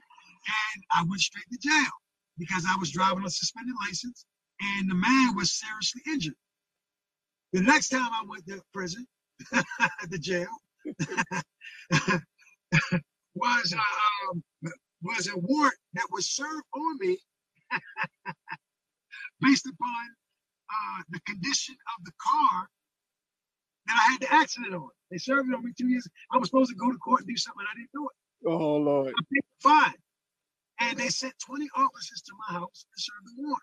[0.77, 1.91] And I went straight to jail
[2.39, 4.27] because I was driving a suspended license
[4.61, 6.35] and the man was seriously injured.
[7.53, 9.07] The next time I went to prison,
[10.11, 10.49] the jail,
[13.35, 14.43] was uh, um,
[15.03, 17.19] was a warrant that was served on me
[19.41, 20.07] based upon
[20.71, 22.69] uh, the condition of the car
[23.87, 24.89] that I had the accident on.
[25.11, 26.09] They served it on me two years.
[26.33, 27.65] I was supposed to go to court and do something.
[27.71, 28.49] I didn't do it.
[28.51, 29.09] Oh Lord.
[29.09, 29.95] I paid the fine.
[30.81, 33.63] And they sent 20 officers to my house to serve the warrant.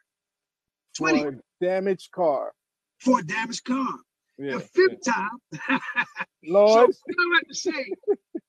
[0.97, 2.51] 20 For a damaged car.
[2.99, 3.88] for a damaged car.
[4.38, 4.53] Yeah.
[4.53, 5.29] the fifth time,
[6.45, 6.93] Lord.
[6.93, 7.85] so what I like to say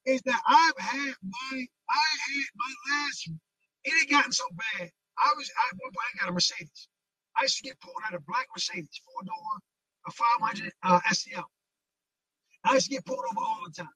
[0.06, 3.30] is that I've had my, I had my last,
[3.84, 4.90] it had gotten so bad.
[5.18, 6.88] I was, I, one point I got a Mercedes.
[7.36, 9.60] I used to get pulled out of black Mercedes, four door,
[10.06, 11.44] a 500 uh, SEL.
[12.64, 13.88] I used to get pulled over all the time,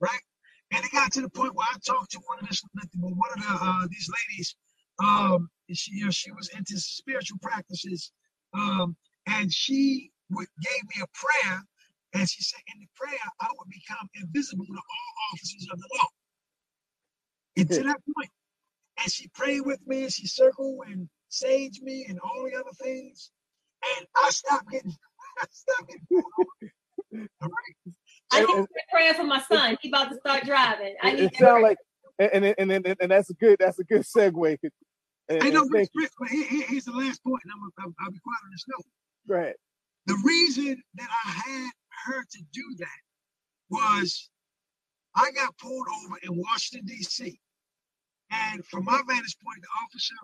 [0.00, 0.20] right?
[0.72, 2.62] And it got to the point where I talked to one of this,
[2.94, 4.56] one of the uh, these ladies.
[5.02, 8.12] Um, she, you know, she was into spiritual practices,
[8.54, 8.96] um,
[9.26, 11.62] and she would, gave me a prayer,
[12.14, 15.88] and she said, in the prayer, I would become invisible to all officers of the
[15.98, 16.08] law.
[17.56, 18.30] And to that point,
[19.02, 22.72] and she prayed with me, and she circled and sage me, and all the other
[22.82, 23.30] things,
[23.98, 24.92] and I stopped getting,
[25.38, 26.24] I stopped getting.
[27.42, 27.94] all right.
[28.32, 29.76] I need to praying for my son.
[29.80, 30.94] He about to start driving.
[31.02, 31.78] I need it sounds like,
[32.18, 34.58] and and, and and that's a good that's a good segue.
[35.28, 35.88] And, I know, but,
[36.18, 38.84] but here, here's the last point, and I'm, I'll, I'll be quiet on this note.
[39.28, 39.54] Go ahead.
[40.06, 41.70] The reason that I had
[42.06, 42.86] her to do that
[43.70, 44.28] was
[45.14, 47.38] I got pulled over in Washington D.C.
[48.30, 50.14] And from my vantage point, the officer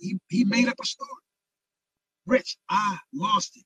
[0.00, 1.10] he, he made up a story.
[2.26, 3.64] Rich, I lost it.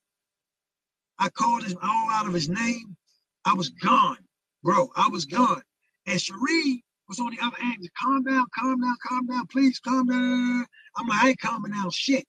[1.19, 2.96] I called him all out of his name.
[3.47, 4.17] I was gone,
[4.61, 4.89] bro.
[4.97, 5.61] I was gone.
[6.05, 7.89] And Cherie was on the other end.
[7.97, 10.65] Calm down, calm down, calm down, please calm down.
[10.97, 12.25] I'm like, I ain't calming down shit.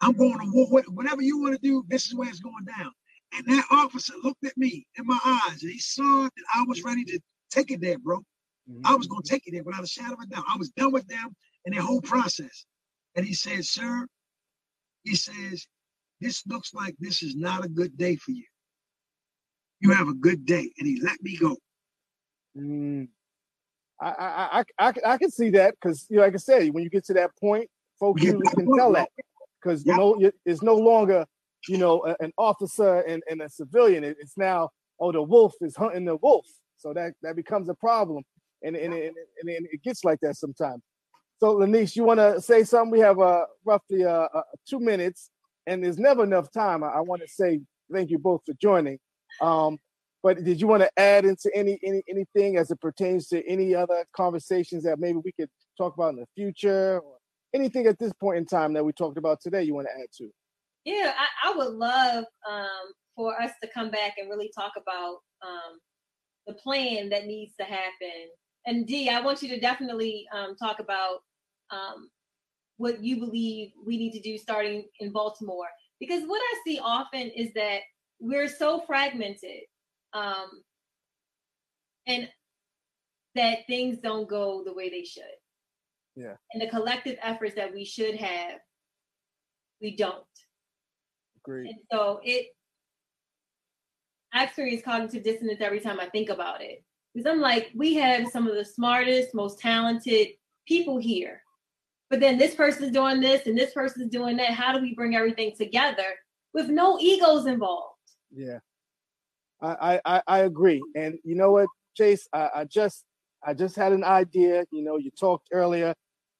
[0.00, 0.82] I'm going to war.
[0.88, 2.90] Whatever you want to do, this is where it's going down.
[3.34, 6.82] And that officer looked at me in my eyes and he saw that I was
[6.82, 7.20] ready to
[7.50, 8.18] take it there, bro.
[8.68, 8.80] Mm-hmm.
[8.84, 10.44] I was going to take it there without a shadow of a doubt.
[10.52, 12.66] I was done with them and their whole process.
[13.14, 14.06] And he said, Sir,
[15.04, 15.66] he says,
[16.20, 18.44] this looks like this is not a good day for you.
[19.80, 20.70] You have a good day.
[20.78, 21.56] And he let me go.
[22.56, 23.08] Mm.
[24.00, 26.84] I, I, I, I, I can see that because, you know, like I said, when
[26.84, 29.08] you get to that point, folks you can tell that
[29.62, 31.24] because, you know, it's no longer,
[31.68, 34.04] you know, a, an officer and, and a civilian.
[34.04, 34.68] It, it's now,
[35.00, 36.46] oh, the wolf is hunting the wolf.
[36.76, 38.22] So that, that becomes a problem.
[38.62, 40.82] And, and, and, and, and it gets like that sometimes.
[41.38, 42.90] So, Lanice, you want to say something?
[42.90, 45.30] We have uh, roughly uh, uh, two minutes,
[45.66, 46.82] and there's never enough time.
[46.82, 47.60] I, I want to say
[47.92, 48.98] thank you both for joining.
[49.40, 49.78] Um,
[50.22, 53.74] but did you want to add into any any anything as it pertains to any
[53.74, 57.18] other conversations that maybe we could talk about in the future, or
[57.54, 59.62] anything at this point in time that we talked about today?
[59.62, 60.30] You want to add to?
[60.84, 65.18] Yeah, I, I would love um, for us to come back and really talk about
[65.42, 65.78] um,
[66.46, 68.28] the plan that needs to happen.
[68.66, 71.20] And D, I want you to definitely um, talk about
[71.70, 72.08] um,
[72.78, 75.68] what you believe we need to do starting in Baltimore.
[76.00, 77.80] Because what I see often is that
[78.20, 79.62] we're so fragmented
[80.12, 80.62] um,
[82.06, 82.28] and
[83.34, 85.24] that things don't go the way they should.
[86.14, 86.34] Yeah.
[86.52, 88.58] And the collective efforts that we should have,
[89.80, 90.24] we don't.
[91.42, 91.66] Great.
[91.68, 92.46] And so it,
[94.32, 96.82] I experience cognitive dissonance every time I think about it.
[97.14, 100.28] Because I'm like, we have some of the smartest, most talented
[100.66, 101.42] people here.
[102.10, 104.50] But then this person's doing this and this person's doing that.
[104.50, 106.14] How do we bring everything together
[106.54, 107.95] with no egos involved?
[108.34, 108.58] Yeah.
[109.60, 110.82] I, I, I agree.
[110.94, 113.04] And you know what, Chase, I, I just
[113.44, 114.64] I just had an idea.
[114.70, 115.94] You know, you talked earlier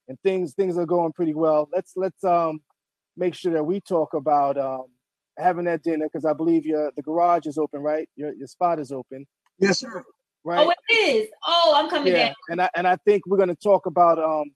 [0.09, 1.69] and things things are going pretty well.
[1.73, 2.61] Let's let's um
[3.17, 4.87] make sure that we talk about um
[5.39, 8.09] having that dinner because I believe your the garage is open, right?
[8.17, 9.27] Your your spot is open.
[9.59, 10.05] Yes, sir.
[10.45, 10.67] Right.
[10.67, 11.29] Oh, it is.
[11.47, 12.27] Oh, I'm coming yeah.
[12.27, 12.35] down.
[12.51, 14.51] And I and I think we're gonna talk about um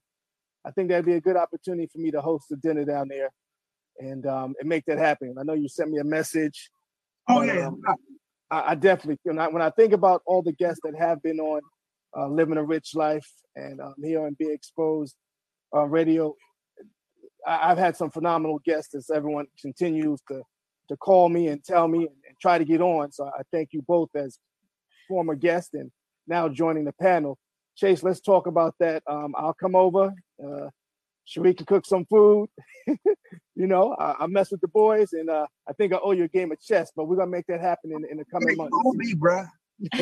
[0.65, 3.31] I think that'd be a good opportunity for me to host a dinner down there
[3.99, 5.35] and um and make that happen.
[5.39, 6.71] I know you sent me a message.
[7.31, 7.69] Oh yeah.
[7.69, 7.81] Um,
[8.51, 11.39] I, I definitely when I, when I think about all the guests that have been
[11.39, 11.61] on
[12.17, 15.15] uh, living a rich life and um, here on Be Exposed
[15.75, 16.35] uh, Radio,
[17.47, 20.43] I, have had some phenomenal guests as everyone continues to
[20.89, 23.13] to call me and tell me and, and, try to get on.
[23.13, 24.39] So I thank you both as
[25.07, 25.93] former guests and
[26.27, 27.39] now joining the panel.
[27.77, 29.05] Chase, let's talk about that.
[29.09, 30.13] Um, I'll come over.
[30.45, 30.69] Uh,
[31.31, 32.49] Cherie can cook some food.
[32.87, 36.25] you know, I, I, mess with the boys, and uh, I think I owe you
[36.25, 38.77] a game of chess, but we're gonna make that happen in, in the coming months.
[38.95, 39.45] me, bro.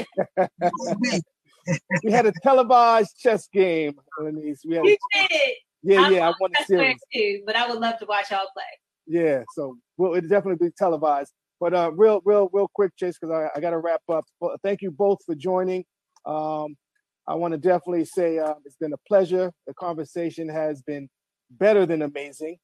[2.03, 4.63] we had a televised chess game, Denise.
[4.67, 5.55] We had you a, did.
[5.83, 8.49] Yeah, I yeah, I won a series too, but I would love to watch y'all
[8.55, 8.65] play.
[9.07, 11.33] Yeah, so well, it definitely be televised.
[11.61, 14.25] But uh, real, real, real quick, Chase, because I, I got to wrap up.
[14.41, 15.85] But thank you both for joining.
[16.25, 16.77] Um,
[17.27, 19.53] I want to definitely say uh, it's been a pleasure.
[19.67, 21.11] The conversation has been
[21.51, 22.59] better than amazing.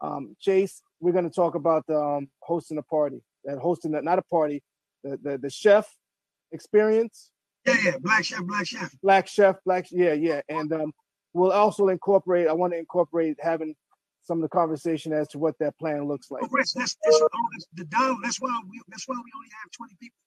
[0.00, 4.18] Um, Chase, we're going to talk about um, hosting a party, that hosting that not
[4.18, 4.62] a party,
[5.02, 5.88] the, the the chef
[6.52, 7.30] experience.
[7.66, 10.92] Yeah, yeah, black chef, black chef, black chef, black yeah, yeah, and um,
[11.32, 12.46] we'll also incorporate.
[12.46, 13.74] I want to incorporate having
[14.22, 16.42] some of the conversation as to what that plan looks like.
[16.44, 17.20] Oh, that's, that's, that's,
[17.74, 18.16] the dollar.
[18.22, 20.18] That's why we that's why we only have twenty people.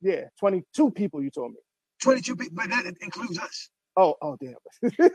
[0.00, 1.22] Yeah, twenty two people.
[1.22, 1.58] You told me.
[2.02, 3.70] 22 people, but that includes us.
[3.96, 4.90] Oh, oh, damn.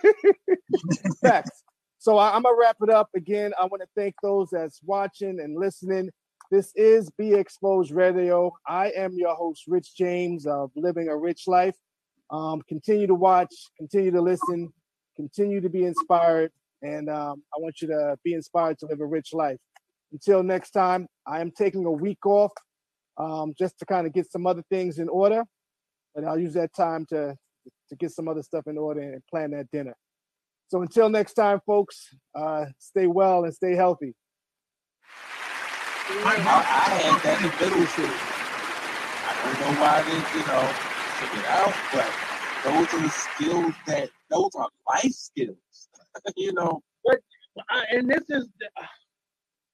[1.21, 1.63] Facts.
[2.07, 3.51] So I, am gonna wrap it up again.
[3.61, 6.09] I want to thank those that's watching and listening.
[6.49, 8.53] This is Be Exposed Radio.
[8.65, 11.75] I am your host, Rich James of Living a Rich Life.
[12.29, 14.71] Um, continue to watch, continue to listen,
[15.17, 19.05] continue to be inspired, and um, I want you to be inspired to live a
[19.05, 19.57] rich life.
[20.13, 22.53] Until next time, I am taking a week off
[23.17, 25.43] um, just to kind of get some other things in order,
[26.15, 27.35] and I'll use that time to
[27.89, 29.97] to get some other stuff in order and plan that dinner.
[30.69, 34.13] So until next time, folks, uh, stay well and stay healthy.
[36.09, 38.05] I, I had that in middle school.
[39.25, 40.63] I don't know why they, you know,
[41.19, 42.09] took it out, but
[42.65, 45.57] those are the skills that those are life skills.
[46.35, 46.81] you know.
[47.05, 47.19] But
[47.57, 48.49] uh, and this is,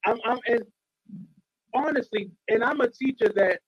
[0.05, 0.61] I'm, I'm, and
[1.73, 3.59] honestly, and I'm a teacher that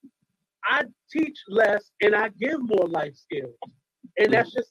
[0.64, 3.54] I teach less and I give more life skills,
[4.16, 4.70] and that's just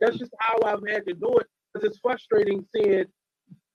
[0.00, 3.04] that's just how I've had to do it because it's frustrating seeing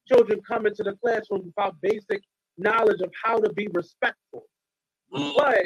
[0.08, 2.22] children come into the classroom without basic
[2.58, 4.44] knowledge of how to be respectful.
[5.14, 5.34] Mm.
[5.36, 5.66] But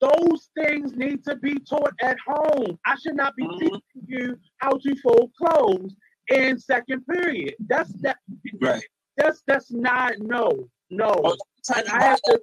[0.00, 2.78] those things need to be taught at home.
[2.86, 3.58] I should not be mm.
[3.58, 5.94] teaching you how to fold clothes
[6.28, 7.54] in second period.
[7.68, 8.18] That's that.
[8.60, 8.84] Right.
[9.16, 11.12] That's that's not no no.
[11.24, 11.36] Oh,
[11.74, 12.40] I have to.